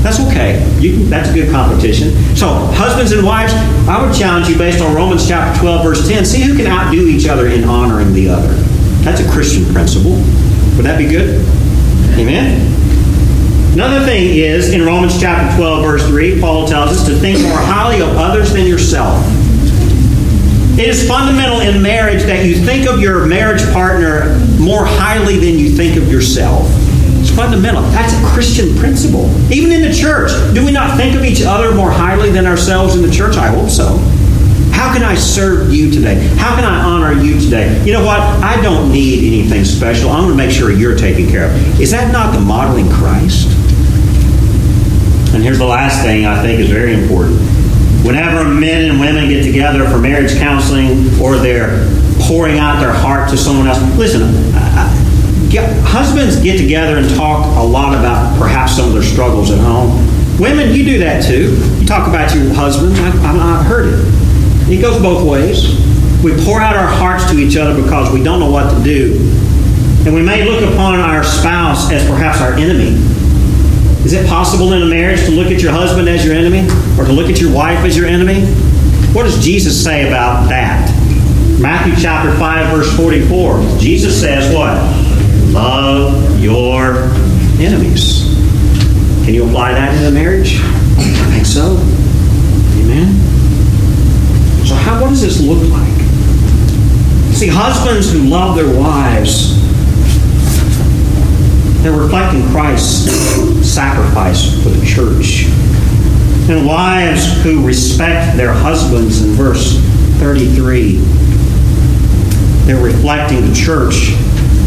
That's 0.05 0.21
okay. 0.21 0.61
Can, 0.83 1.09
that's 1.09 1.31
a 1.31 1.33
good 1.33 1.51
competition. 1.51 2.11
So, 2.37 2.47
husbands 2.77 3.13
and 3.13 3.25
wives, 3.25 3.55
I 3.89 4.05
would 4.05 4.15
challenge 4.15 4.49
you 4.49 4.59
based 4.59 4.83
on 4.83 4.95
Romans 4.95 5.27
chapter 5.27 5.59
12, 5.59 5.83
verse 5.83 6.07
10. 6.07 6.27
See 6.27 6.43
who 6.43 6.55
can 6.55 6.67
outdo 6.67 7.09
each 7.09 7.27
other 7.27 7.47
in 7.49 7.65
honoring 7.65 8.13
the 8.13 8.29
other. 8.29 8.53
That's 9.01 9.23
a 9.23 9.31
Christian 9.31 9.65
principle. 9.73 10.13
Would 10.77 10.85
that 10.85 10.99
be 10.99 11.07
good? 11.07 11.41
Amen? 12.19 12.71
Another 13.73 14.05
thing 14.05 14.37
is, 14.37 14.75
in 14.75 14.85
Romans 14.85 15.19
chapter 15.19 15.57
12, 15.57 15.83
verse 15.83 16.07
3, 16.07 16.39
Paul 16.39 16.69
tells 16.69 16.91
us 16.91 17.07
to 17.07 17.15
think 17.15 17.41
more 17.41 17.57
highly 17.57 18.03
of 18.03 18.15
others 18.19 18.53
than 18.53 18.67
yourself. 18.67 19.25
It 20.79 20.87
is 20.87 21.09
fundamental 21.09 21.61
in 21.61 21.81
marriage 21.81 22.25
that 22.25 22.45
you 22.45 22.57
think 22.57 22.87
of 22.87 23.01
your 23.01 23.25
marriage 23.25 23.63
partner 23.73 24.39
more 24.61 24.85
highly 24.85 25.39
than 25.39 25.59
you 25.59 25.71
think 25.71 25.97
of 25.97 26.13
yourself. 26.13 26.69
Fundamental. 27.35 27.83
That's 27.91 28.13
a 28.13 28.27
Christian 28.33 28.77
principle. 28.77 29.29
Even 29.53 29.73
in 29.73 29.83
the 29.83 29.93
church, 29.93 30.31
do 30.55 30.65
we 30.65 30.71
not 30.71 30.97
think 30.97 31.17
of 31.17 31.25
each 31.25 31.43
other 31.43 31.75
more 31.75 31.91
highly 31.91 32.31
than 32.31 32.47
ourselves 32.47 32.95
in 32.95 33.03
the 33.03 33.11
church? 33.11 33.37
I 33.37 33.49
hope 33.49 33.69
so. 33.69 33.99
How 34.71 34.93
can 34.93 35.03
I 35.03 35.15
serve 35.15 35.73
you 35.73 35.91
today? 35.91 36.15
How 36.37 36.55
can 36.55 36.65
I 36.65 36.85
honor 36.85 37.21
you 37.21 37.41
today? 37.41 37.83
You 37.85 37.93
know 37.93 38.05
what? 38.05 38.21
I 38.21 38.61
don't 38.63 38.93
need 38.93 39.27
anything 39.27 39.65
special. 39.65 40.11
I'm 40.11 40.25
going 40.25 40.37
to 40.37 40.37
make 40.37 40.51
sure 40.51 40.71
you're 40.71 40.97
taken 40.97 41.29
care 41.29 41.47
of. 41.47 41.81
Is 41.81 41.91
that 41.91 42.13
not 42.13 42.35
the 42.35 42.41
modeling 42.41 42.89
Christ? 42.91 43.49
And 45.35 45.43
here's 45.43 45.59
the 45.59 45.65
last 45.65 46.03
thing 46.03 46.27
I 46.27 46.41
think 46.43 46.61
is 46.61 46.71
very 46.71 46.95
important. 46.95 47.41
Whenever 48.05 48.45
men 48.45 48.91
and 48.91 49.01
women 49.01 49.29
get 49.29 49.43
together 49.43 49.89
for 49.89 49.99
marriage 49.99 50.37
counseling 50.37 51.09
or 51.21 51.37
they're 51.37 51.89
pouring 52.21 52.59
out 52.59 52.79
their 52.81 52.93
heart 52.93 53.29
to 53.31 53.37
someone 53.37 53.67
else, 53.67 53.81
listen, 53.97 54.23
husbands 55.63 56.41
get 56.41 56.59
together 56.59 56.99
and 56.99 57.09
talk 57.17 57.45
a 57.57 57.63
lot 57.63 57.95
about 57.95 58.39
perhaps 58.39 58.77
some 58.77 58.87
of 58.89 58.93
their 58.93 59.03
struggles 59.03 59.51
at 59.51 59.59
home. 59.59 59.91
Women, 60.39 60.75
you 60.75 60.85
do 60.85 60.99
that 60.99 61.23
too. 61.23 61.55
You 61.79 61.87
talk 61.87 62.09
about 62.09 62.35
your 62.35 62.53
husbands. 62.55 62.99
I, 62.99 63.05
have 63.05 63.67
heard 63.67 63.93
it. 63.93 64.73
It 64.73 64.81
goes 64.81 65.01
both 65.01 65.29
ways. 65.29 65.79
We 66.25 66.33
pour 66.45 66.61
out 66.61 66.75
our 66.75 66.87
hearts 66.87 67.31
to 67.31 67.39
each 67.39 67.57
other 67.57 67.81
because 67.81 68.13
we 68.13 68.23
don't 68.23 68.41
know 68.41 68.51
what 68.51 68.75
to 68.77 68.83
do. 68.83 69.17
And 70.07 70.15
we 70.15 70.23
may 70.23 70.45
look 70.45 70.63
upon 70.73 70.99
our 70.99 71.23
spouse 71.23 71.93
as 71.93 72.07
perhaps 72.09 72.41
our 72.41 72.55
enemy. 72.55 72.99
Is 74.05 74.13
it 74.13 74.29
possible 74.29 74.73
in 74.73 74.83
a 74.83 74.87
marriage 74.87 75.25
to 75.25 75.31
look 75.31 75.49
at 75.49 75.63
your 75.63 75.73
husband 75.73 76.09
as 76.09 76.25
your 76.25 76.35
enemy 76.35 76.69
or 76.99 77.05
to 77.05 77.13
look 77.13 77.31
at 77.31 77.41
your 77.41 77.53
wife 77.55 77.79
as 77.85 77.97
your 77.97 78.07
enemy? 78.07 78.45
What 79.15 79.23
does 79.23 79.43
Jesus 79.43 79.83
say 79.83 80.09
about 80.09 80.49
that? 80.49 80.91
Matthew 81.61 81.95
chapter 81.97 82.37
5 82.37 82.77
verse 82.77 82.97
44. 82.97 83.79
Jesus 83.79 84.21
says 84.21 84.55
what? 84.55 85.04
Love 85.55 86.41
your 86.41 86.95
enemies. 87.63 88.25
Can 89.25 89.35
you 89.35 89.47
apply 89.47 89.73
that 89.75 89.95
in 89.95 90.05
a 90.05 90.11
marriage? 90.11 90.59
I 90.59 91.31
think 91.31 91.47
so. 91.47 91.77
Amen. 92.83 93.15
So, 94.67 94.75
how, 94.75 95.01
what 95.01 95.11
does 95.11 95.23
this 95.23 95.41
look 95.41 95.63
like? 95.71 95.95
See, 97.37 97.47
husbands 97.47 98.13
who 98.13 98.25
love 98.25 98.57
their 98.57 98.77
wives, 98.77 99.55
they're 101.85 101.93
reflecting 101.93 102.43
Christ's 102.49 103.13
sacrifice 103.65 104.61
for 104.61 104.71
the 104.71 104.85
church. 104.85 105.45
And 106.51 106.67
wives 106.67 107.41
who 107.45 107.65
respect 107.65 108.37
their 108.37 108.53
husbands 108.53 109.23
in 109.23 109.35
verse 109.35 109.79
33, 110.19 110.97
they're 112.67 112.83
reflecting 112.83 113.49
the 113.49 113.55
church 113.55 114.17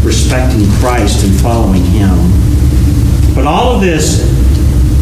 respecting 0.04 0.68
Christ 0.80 1.24
and 1.24 1.34
following 1.40 1.84
Him. 1.84 2.16
But 3.34 3.46
all 3.46 3.74
of 3.74 3.80
this 3.80 4.26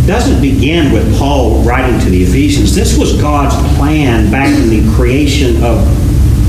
doesn't 0.06 0.40
begin 0.40 0.92
with 0.92 1.18
Paul 1.18 1.62
writing 1.62 1.98
to 2.00 2.10
the 2.10 2.22
Ephesians. 2.22 2.74
This 2.74 2.96
was 2.96 3.20
God's 3.20 3.54
plan 3.76 4.30
back 4.30 4.48
in 4.48 4.70
the 4.70 4.94
creation 4.94 5.62
of 5.64 5.86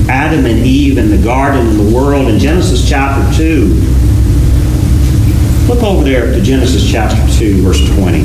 Adam 0.08 0.46
and 0.46 0.60
Eve 0.60 0.96
and 0.96 1.10
the 1.10 1.22
garden 1.22 1.66
and 1.66 1.78
the 1.78 1.94
world 1.94 2.28
in 2.28 2.38
Genesis 2.38 2.88
chapter 2.88 3.36
2. 3.36 3.66
Look 5.68 5.82
over 5.82 6.04
there 6.04 6.32
to 6.32 6.40
Genesis 6.40 6.88
chapter 6.90 7.16
2, 7.38 7.62
verse 7.62 7.84
20. 7.96 8.22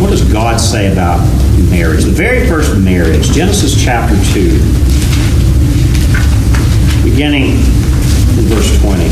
What 0.00 0.10
does 0.10 0.30
God 0.30 0.58
say 0.60 0.92
about 0.92 1.20
marriage? 1.70 2.04
The 2.04 2.10
very 2.10 2.46
first 2.46 2.76
marriage, 2.76 3.30
Genesis 3.30 3.82
chapter 3.82 4.14
2, 4.34 4.58
beginning 7.08 7.52
in 7.52 7.83
verse 8.42 8.80
20. 8.80 9.08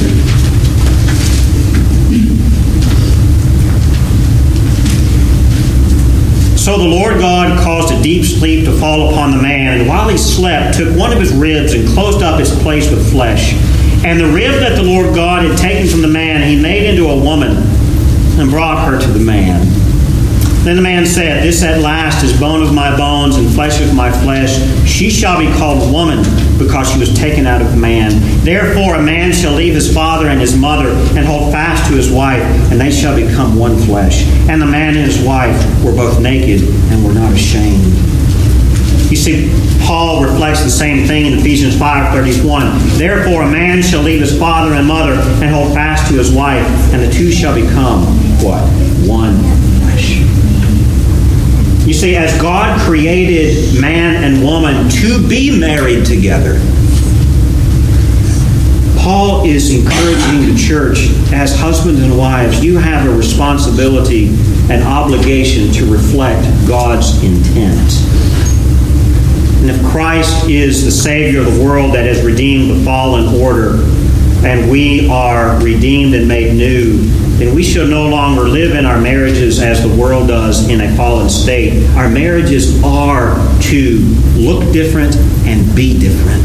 So 6.57 6.79
the 6.79 6.85
Lord 6.85 7.19
God 7.19 7.59
caused 7.59 7.93
a 7.93 8.01
deep 8.03 8.25
sleep 8.25 8.65
to 8.67 8.79
fall 8.79 9.11
upon 9.11 9.33
the 9.33 9.43
man, 9.43 9.81
and 9.81 9.89
while 9.89 10.09
he 10.09 10.17
slept, 10.17 10.77
took 10.77 10.97
one 10.97 11.13
of 11.13 11.19
his 11.19 11.33
ribs 11.33 11.73
and 11.75 11.89
closed 11.89 12.23
up 12.23 12.39
his 12.39 12.51
place 12.63 12.89
with 12.91 13.11
flesh. 13.11 13.55
And 14.05 14.21
the 14.21 14.33
rib 14.33 14.61
that 14.61 14.77
the 14.77 14.83
Lord 14.83 15.15
God 15.15 15.45
had 15.45 15.59
taken 15.59 15.89
from 15.89 16.03
the 16.03 16.09
man, 16.09 16.49
he 16.49 16.61
made 16.61 16.89
into 16.89 17.09
a 17.09 17.17
woman 17.17 17.57
and 18.39 18.49
brought 18.49 18.87
her 18.87 19.01
to 19.01 19.09
the 19.09 19.19
man. 19.19 19.82
Then 20.65 20.77
the 20.77 20.83
man 20.83 21.05
said, 21.05 21.43
This 21.43 21.61
at 21.65 21.81
last 21.81 22.23
is 22.23 22.39
bone 22.39 22.63
of 22.63 22.73
my 22.73 22.97
bones 22.97 23.35
and 23.35 23.53
flesh 23.53 23.81
of 23.81 23.93
my 23.97 24.13
flesh. 24.13 24.61
She 24.89 25.11
shall 25.11 25.41
be 25.41 25.53
called 25.55 25.93
woman 25.93 26.23
because 26.57 26.89
she 26.89 27.01
was 27.01 27.13
taken 27.13 27.49
out 27.49 27.61
of 27.61 27.77
man. 27.77 28.13
Therefore, 28.45 28.95
a 28.95 29.03
man 29.03 29.33
shall 29.33 29.55
leave 29.55 29.75
his 29.75 29.93
father 29.93 30.29
and 30.29 30.41
his 30.41 30.57
mother 30.57 30.91
and 31.19 31.27
hold 31.27 31.51
fast 31.51 31.91
to 31.91 31.97
his 31.97 32.13
wife, 32.13 32.43
and 32.71 32.81
they 32.81 32.93
shall 32.93 33.17
become 33.17 33.59
one 33.59 33.77
flesh. 33.77 34.23
And 34.49 34.63
the 34.63 34.67
man 34.67 34.97
and 34.97 35.05
his 35.05 35.21
wife 35.27 35.57
were 35.85 35.91
both 35.91 36.21
naked 36.21 36.63
and 36.63 37.05
were 37.05 37.13
not 37.13 37.33
ashamed. 37.33 37.83
You 39.11 39.17
see, 39.17 39.51
Paul 39.85 40.23
reflects 40.23 40.63
the 40.63 40.71
same 40.71 41.09
thing 41.09 41.27
in 41.27 41.35
Ephesians 41.41 41.77
5:31. 41.77 42.79
Therefore, 42.99 43.43
a 43.43 43.51
man 43.51 43.83
shall 43.83 44.03
leave 44.03 44.21
his 44.21 44.39
father 44.39 44.75
and 44.75 44.87
mother 44.87 45.15
and 45.15 45.53
hold 45.53 45.75
fast 45.75 46.09
to 46.13 46.15
his 46.19 46.31
wife, 46.31 46.65
and 46.95 47.03
the 47.03 47.13
two 47.13 47.33
shall 47.33 47.55
become 47.55 48.05
what? 48.41 48.63
One 49.09 49.52
you 51.93 51.99
see, 51.99 52.17
as 52.17 52.41
God 52.41 52.81
created 52.81 53.79
man 53.79 54.25
and 54.25 54.43
woman 54.43 54.89
to 54.89 55.29
be 55.29 55.61
married 55.61 56.07
together, 56.07 56.55
Paul 58.99 59.45
is 59.45 59.75
encouraging 59.75 60.55
the 60.55 60.59
church 60.59 61.11
as 61.35 61.55
husbands 61.55 62.01
and 62.01 62.17
wives, 62.17 62.65
you 62.65 62.79
have 62.79 63.07
a 63.07 63.15
responsibility 63.15 64.29
and 64.71 64.83
obligation 64.85 65.71
to 65.73 65.93
reflect 65.93 66.43
God's 66.67 67.23
intent. 67.23 67.93
And 69.61 69.69
if 69.69 69.85
Christ 69.91 70.49
is 70.49 70.87
the 70.87 70.91
Savior 70.91 71.41
of 71.41 71.55
the 71.55 71.63
world 71.63 71.93
that 71.93 72.07
has 72.07 72.25
redeemed 72.25 72.71
the 72.71 72.85
fallen 72.87 73.39
order, 73.39 73.75
and 74.47 74.71
we 74.71 75.11
are 75.11 75.63
redeemed 75.63 76.15
and 76.15 76.27
made 76.27 76.55
new, 76.55 77.03
then 77.39 77.55
we 77.55 77.63
shall 77.63 77.87
no 77.87 78.09
longer 78.09 78.43
live 78.43 78.75
in 78.75 78.87
our 78.87 79.01
marriages 79.01 79.61
as 79.61 79.83
the 79.83 80.01
world 80.01 80.29
does 80.29 80.69
in 80.69 80.81
a 80.81 80.97
fallen 80.97 81.29
state. 81.29 81.87
Our 81.97 82.09
marriages 82.09 82.83
are 82.85 83.35
to 83.63 83.99
look 84.37 84.73
different 84.73 85.17
and 85.47 85.75
be 85.75 85.99
different. 85.99 86.43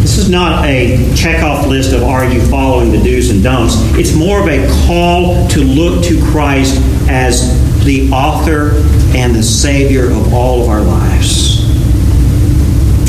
This 0.00 0.18
is 0.18 0.28
not 0.28 0.64
a 0.64 0.96
checkoff 1.14 1.66
list 1.66 1.92
of 1.92 2.02
are 2.02 2.24
you 2.24 2.40
following 2.46 2.92
the 2.92 3.02
do's 3.02 3.30
and 3.30 3.42
don'ts. 3.42 3.74
It's 3.98 4.14
more 4.14 4.40
of 4.40 4.48
a 4.48 4.66
call 4.86 5.48
to 5.48 5.60
look 5.60 6.04
to 6.04 6.22
Christ 6.30 6.80
as 7.08 7.84
the 7.84 8.10
author 8.10 8.72
and 9.16 9.34
the 9.34 9.42
Savior 9.42 10.10
of 10.10 10.32
all 10.32 10.62
of 10.62 10.68
our 10.68 10.82
lives. 10.82 11.64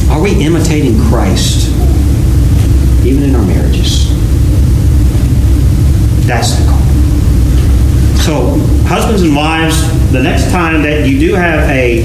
Are 0.10 0.22
we 0.22 0.44
imitating 0.44 1.00
Christ? 1.10 1.76
even 3.06 3.24
in 3.24 3.36
our 3.36 3.46
marriages. 3.46 4.05
That's 6.26 6.56
the 6.56 6.66
call. 6.68 6.80
So, 8.18 8.58
husbands 8.88 9.22
and 9.22 9.36
wives, 9.36 9.80
the 10.12 10.24
next 10.24 10.52
time 10.52 10.82
that 10.84 11.08
you 11.08 11.20
do 11.20 11.36
have 11.36 11.70
a 11.70 12.04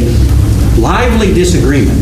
lively 0.78 1.32
disagreement, 1.32 1.98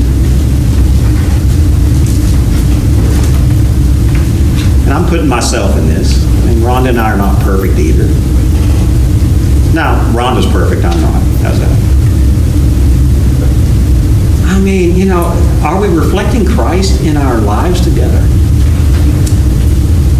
and 4.85 4.93
I'm 4.93 5.09
putting 5.09 5.29
myself 5.29 5.77
in 5.77 5.89
this, 5.89 6.29
mean, 6.49 6.59
Rhonda 6.59 6.91
and 6.91 7.01
I 7.01 7.12
are 7.12 7.16
not 7.16 7.41
perfect 7.43 7.79
either. 7.79 8.07
Now, 9.75 10.01
Rhonda's 10.12 10.47
perfect, 10.47 10.85
I'm 10.85 11.01
not. 11.01 11.23
How's 11.43 11.61
that? 11.61 11.89
I 14.47 14.59
mean, 14.61 14.97
you 14.97 15.05
know, 15.05 15.33
are 15.62 15.81
we 15.81 15.89
reflecting 15.89 16.45
Christ 16.45 17.03
in 17.03 17.16
our 17.16 17.39
lives 17.39 17.81
together? 17.81 18.19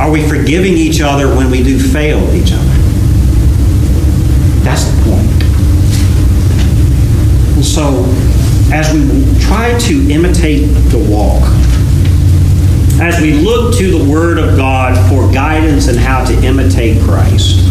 Are 0.01 0.11
we 0.11 0.26
forgiving 0.28 0.74
each 0.74 1.01
other 1.01 1.26
when 1.34 1.51
we 1.51 1.62
do 1.62 1.78
fail 1.78 2.22
each 2.32 2.53
other? 2.53 2.64
That's 4.62 4.84
the 4.84 5.03
point. 5.03 5.42
And 7.57 7.64
so, 7.64 8.05
as 8.72 8.92
we 8.94 9.40
try 9.40 9.76
to 9.76 10.11
imitate 10.11 10.66
the 10.90 10.99
walk, 11.11 11.42
as 13.01 13.20
we 13.20 13.32
look 13.32 13.76
to 13.78 13.99
the 13.99 14.11
Word 14.11 14.38
of 14.38 14.57
God 14.57 14.96
for 15.11 15.32
guidance 15.32 15.88
and 15.88 15.99
how 15.99 16.24
to 16.24 16.44
imitate 16.44 17.03
Christ, 17.03 17.64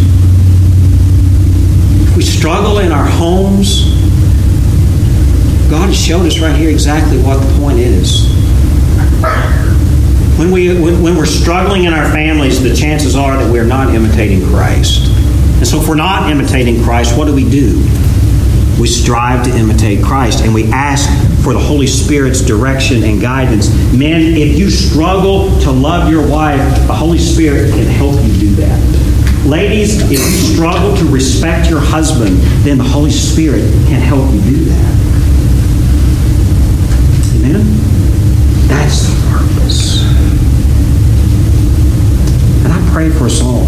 we 2.17 2.23
struggle 2.23 2.79
in 2.79 2.91
our 2.91 3.05
homes, 3.05 3.85
God 5.69 5.87
has 5.87 5.97
shown 5.97 6.25
us 6.25 6.39
right 6.39 6.55
here 6.55 6.69
exactly 6.69 7.21
what 7.21 7.37
the 7.37 7.59
point 7.59 7.79
is. 7.79 8.27
When, 10.37 10.51
we, 10.51 10.79
when, 10.79 11.01
when 11.01 11.15
we're 11.15 11.25
struggling 11.25 11.85
in 11.85 11.93
our 11.93 12.11
families, 12.11 12.61
the 12.61 12.75
chances 12.75 13.15
are 13.15 13.37
that 13.37 13.51
we're 13.51 13.65
not 13.65 13.95
imitating 13.95 14.45
Christ. 14.47 15.07
And 15.57 15.67
so 15.67 15.81
if 15.81 15.87
we're 15.87 15.95
not 15.95 16.29
imitating 16.29 16.83
Christ, 16.83 17.17
what 17.17 17.25
do 17.25 17.33
we 17.33 17.49
do? 17.49 17.79
We 18.79 18.87
strive 18.87 19.43
to 19.45 19.57
imitate 19.57 20.03
Christ 20.03 20.43
and 20.43 20.53
we 20.53 20.71
ask 20.71 21.09
for 21.43 21.53
the 21.53 21.59
Holy 21.59 21.87
Spirit's 21.87 22.41
direction 22.41 23.01
and 23.03 23.19
guidance. 23.19 23.73
Men, 23.91 24.37
if 24.37 24.55
you 24.59 24.69
struggle 24.69 25.59
to 25.61 25.71
love 25.71 26.11
your 26.11 26.27
wife, 26.27 26.59
the 26.85 26.93
Holy 26.93 27.17
Spirit 27.17 27.71
can 27.71 27.87
help 27.87 28.15
you 28.23 28.33
do 28.39 28.55
that. 28.55 29.45
Ladies, 29.47 29.99
if 30.03 30.11
you 30.11 30.17
struggle 30.17 30.95
to 30.97 31.05
respect 31.05 31.69
your 31.69 31.79
husband, 31.79 32.37
then 32.63 32.77
the 32.77 32.83
Holy 32.83 33.09
Spirit 33.11 33.63
can 33.87 34.01
help 34.01 34.31
you 34.31 34.41
do 34.41 34.65
that. 34.65 34.97
Amen? 37.37 37.86
That's 38.67 39.07
the 39.07 39.15
purpose. 39.31 40.03
And 42.63 42.71
I 42.73 42.79
pray 42.93 43.09
for 43.09 43.25
us 43.25 43.41
all 43.41 43.65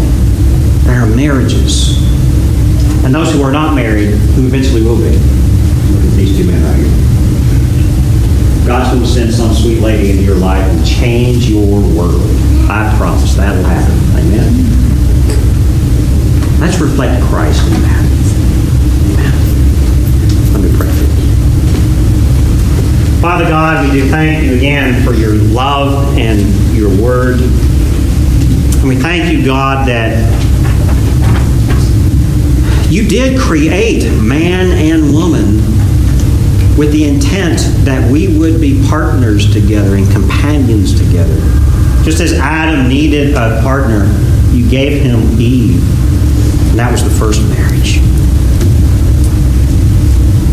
that 0.84 0.96
our 1.00 1.06
marriages, 1.14 1.98
and 3.04 3.14
those 3.14 3.32
who 3.32 3.42
are 3.42 3.52
not 3.52 3.74
married, 3.74 4.10
who 4.34 4.46
eventually 4.46 4.82
will 4.82 4.96
be. 4.96 5.16
Look 5.92 6.04
at 6.04 6.16
these 6.16 6.36
two 6.36 6.44
men 6.46 6.62
right 6.64 6.76
here. 6.76 7.10
God's 8.66 8.90
going 8.90 9.02
to 9.02 9.08
send 9.08 9.32
some 9.32 9.52
sweet 9.52 9.80
lady 9.80 10.10
into 10.10 10.22
your 10.22 10.36
life 10.36 10.62
and 10.62 10.86
change 10.86 11.48
your 11.48 11.80
world. 11.96 12.22
I 12.70 12.94
promise 12.96 13.34
that 13.34 13.56
will 13.56 13.64
happen. 13.64 13.98
Amen. 14.16 14.52
Let's 16.60 16.78
reflect 16.78 17.22
Christ 17.24 17.66
in 17.66 17.82
that. 17.82 18.04
Amen. 19.10 19.34
Let 20.52 20.60
me 20.62 20.70
pray 20.78 20.88
for 20.88 21.04
you. 21.04 21.10
Father 23.20 23.44
God, 23.44 23.86
we 23.86 24.00
do 24.00 24.08
thank 24.08 24.42
you 24.42 24.56
again 24.56 25.04
for 25.04 25.12
your 25.12 25.34
love 25.34 26.16
and 26.16 26.40
your 26.74 26.88
word. 27.02 27.38
And 27.38 28.88
we 28.88 28.96
thank 28.96 29.30
you, 29.30 29.44
God, 29.44 29.86
that 29.88 30.16
you 32.90 33.06
did 33.06 33.38
create 33.38 34.10
man 34.22 34.70
and 34.70 35.12
woman 35.12 35.56
with 36.78 36.92
the 36.92 37.04
intent 37.04 37.58
that 37.84 38.10
we 38.10 38.38
would 38.38 38.58
be 38.58 38.82
partners 38.88 39.52
together 39.52 39.96
and 39.96 40.10
companions 40.10 40.98
together. 40.98 41.38
Just 42.02 42.20
as 42.20 42.32
Adam 42.32 42.88
needed 42.88 43.34
a 43.34 43.60
partner, 43.62 44.06
you 44.50 44.66
gave 44.70 45.02
him 45.02 45.38
Eve. 45.38 45.82
And 46.70 46.78
that 46.78 46.90
was 46.90 47.04
the 47.04 47.10
first 47.10 47.42
marriage. 47.42 47.98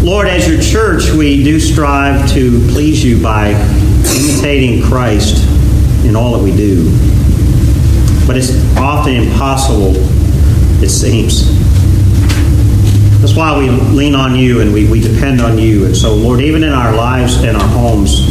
Lord, 0.08 0.30
as 0.30 0.48
your 0.48 0.62
church, 0.62 1.12
we 1.12 1.44
do 1.44 1.60
strive 1.60 2.32
to 2.32 2.66
please 2.70 3.04
you 3.04 3.22
by 3.22 3.50
imitating 3.50 4.82
Christ 4.82 5.46
in 6.06 6.16
all 6.16 6.32
that 6.38 6.42
we 6.42 6.56
do. 6.56 6.86
But 8.26 8.38
it's 8.38 8.56
often 8.78 9.16
impossible, 9.16 9.92
it 10.82 10.88
seems. 10.88 11.50
That's 13.20 13.36
why 13.36 13.60
we 13.60 13.70
lean 13.70 14.16
on 14.16 14.34
you 14.34 14.62
and 14.62 14.72
we, 14.72 14.90
we 14.90 15.02
depend 15.02 15.42
on 15.42 15.58
you. 15.58 15.88
And 15.88 15.98
so, 15.98 16.16
Lord, 16.16 16.40
even 16.40 16.64
in 16.64 16.72
our 16.72 16.96
lives 16.96 17.44
and 17.44 17.58
our 17.58 17.68
homes 17.68 18.28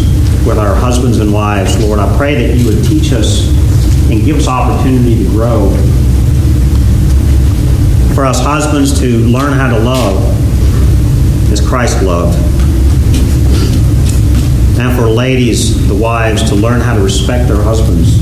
with 0.47 0.57
our 0.57 0.75
husbands 0.75 1.19
and 1.19 1.31
wives, 1.31 1.79
Lord, 1.85 1.99
I 1.99 2.17
pray 2.17 2.37
that 2.37 2.57
you 2.57 2.65
would 2.69 2.87
teach 2.87 3.13
us 3.13 3.51
and 4.11 4.25
give 4.25 4.39
us 4.39 4.49
opportunity 4.49 5.23
to 5.23 5.29
grow. 5.29 5.69
For 8.15 8.25
us 8.25 8.41
husbands 8.41 8.99
to 9.01 9.19
learn 9.27 9.53
how 9.53 9.69
to 9.69 9.79
love 9.79 10.36
as 11.51 11.67
Christ 11.67 12.03
loved. 12.03 12.37
And 14.79 14.95
for 14.97 15.09
ladies, 15.09 15.89
the 15.89 15.95
wives, 15.95 16.49
to 16.51 16.55
learn 16.55 16.81
how 16.81 16.95
to 16.95 17.03
respect 17.03 17.49
their 17.49 17.63
husbands 17.63 18.19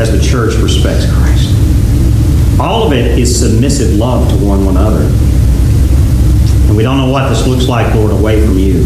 as 0.00 0.10
the 0.10 0.20
church 0.20 0.54
respects 0.54 1.04
Christ. 1.12 1.54
All 2.58 2.86
of 2.86 2.92
it 2.92 3.18
is 3.18 3.38
submissive 3.38 3.96
love 3.96 4.28
to 4.30 4.36
one 4.44 4.66
another. 4.66 5.04
And 6.66 6.76
we 6.76 6.82
don't 6.82 6.96
know 6.96 7.10
what 7.10 7.28
this 7.28 7.46
looks 7.46 7.68
like, 7.68 7.94
Lord, 7.94 8.10
away 8.10 8.44
from 8.44 8.58
you. 8.58 8.82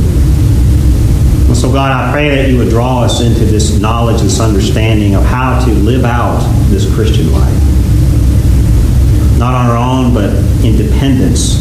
And 1.46 1.56
so, 1.56 1.72
God, 1.72 1.92
I 1.92 2.12
pray 2.12 2.34
that 2.34 2.50
you 2.50 2.58
would 2.58 2.68
draw 2.68 3.02
us 3.02 3.20
into 3.20 3.44
this 3.44 3.78
knowledge, 3.78 4.22
this 4.22 4.40
understanding 4.40 5.14
of 5.14 5.24
how 5.24 5.64
to 5.64 5.70
live 5.72 6.04
out 6.04 6.40
this 6.68 6.92
Christian 6.94 7.32
life 7.32 7.73
not 9.38 9.54
on 9.54 9.66
our 9.66 9.76
own, 9.76 10.14
but 10.14 10.30
in 10.64 10.76
dependence 10.76 11.60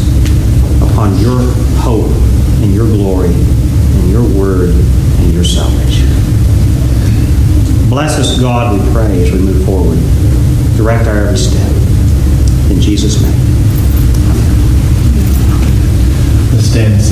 upon 0.82 1.18
your 1.18 1.40
hope 1.78 2.10
and 2.62 2.74
your 2.74 2.86
glory 2.86 3.32
and 3.34 4.10
your 4.10 4.22
word 4.22 4.70
and 4.70 5.32
your 5.32 5.44
salvation. 5.44 6.08
Bless 7.88 8.18
us, 8.18 8.40
God, 8.40 8.78
we 8.78 8.92
pray, 8.92 9.22
as 9.22 9.32
we 9.32 9.38
move 9.38 9.64
forward. 9.64 9.98
Direct 10.76 11.06
our 11.06 11.26
every 11.26 11.38
step. 11.38 11.70
In 12.70 12.80
Jesus' 12.80 13.20
name. 13.22 13.32
Let's 16.52 16.66
stand. 16.66 17.04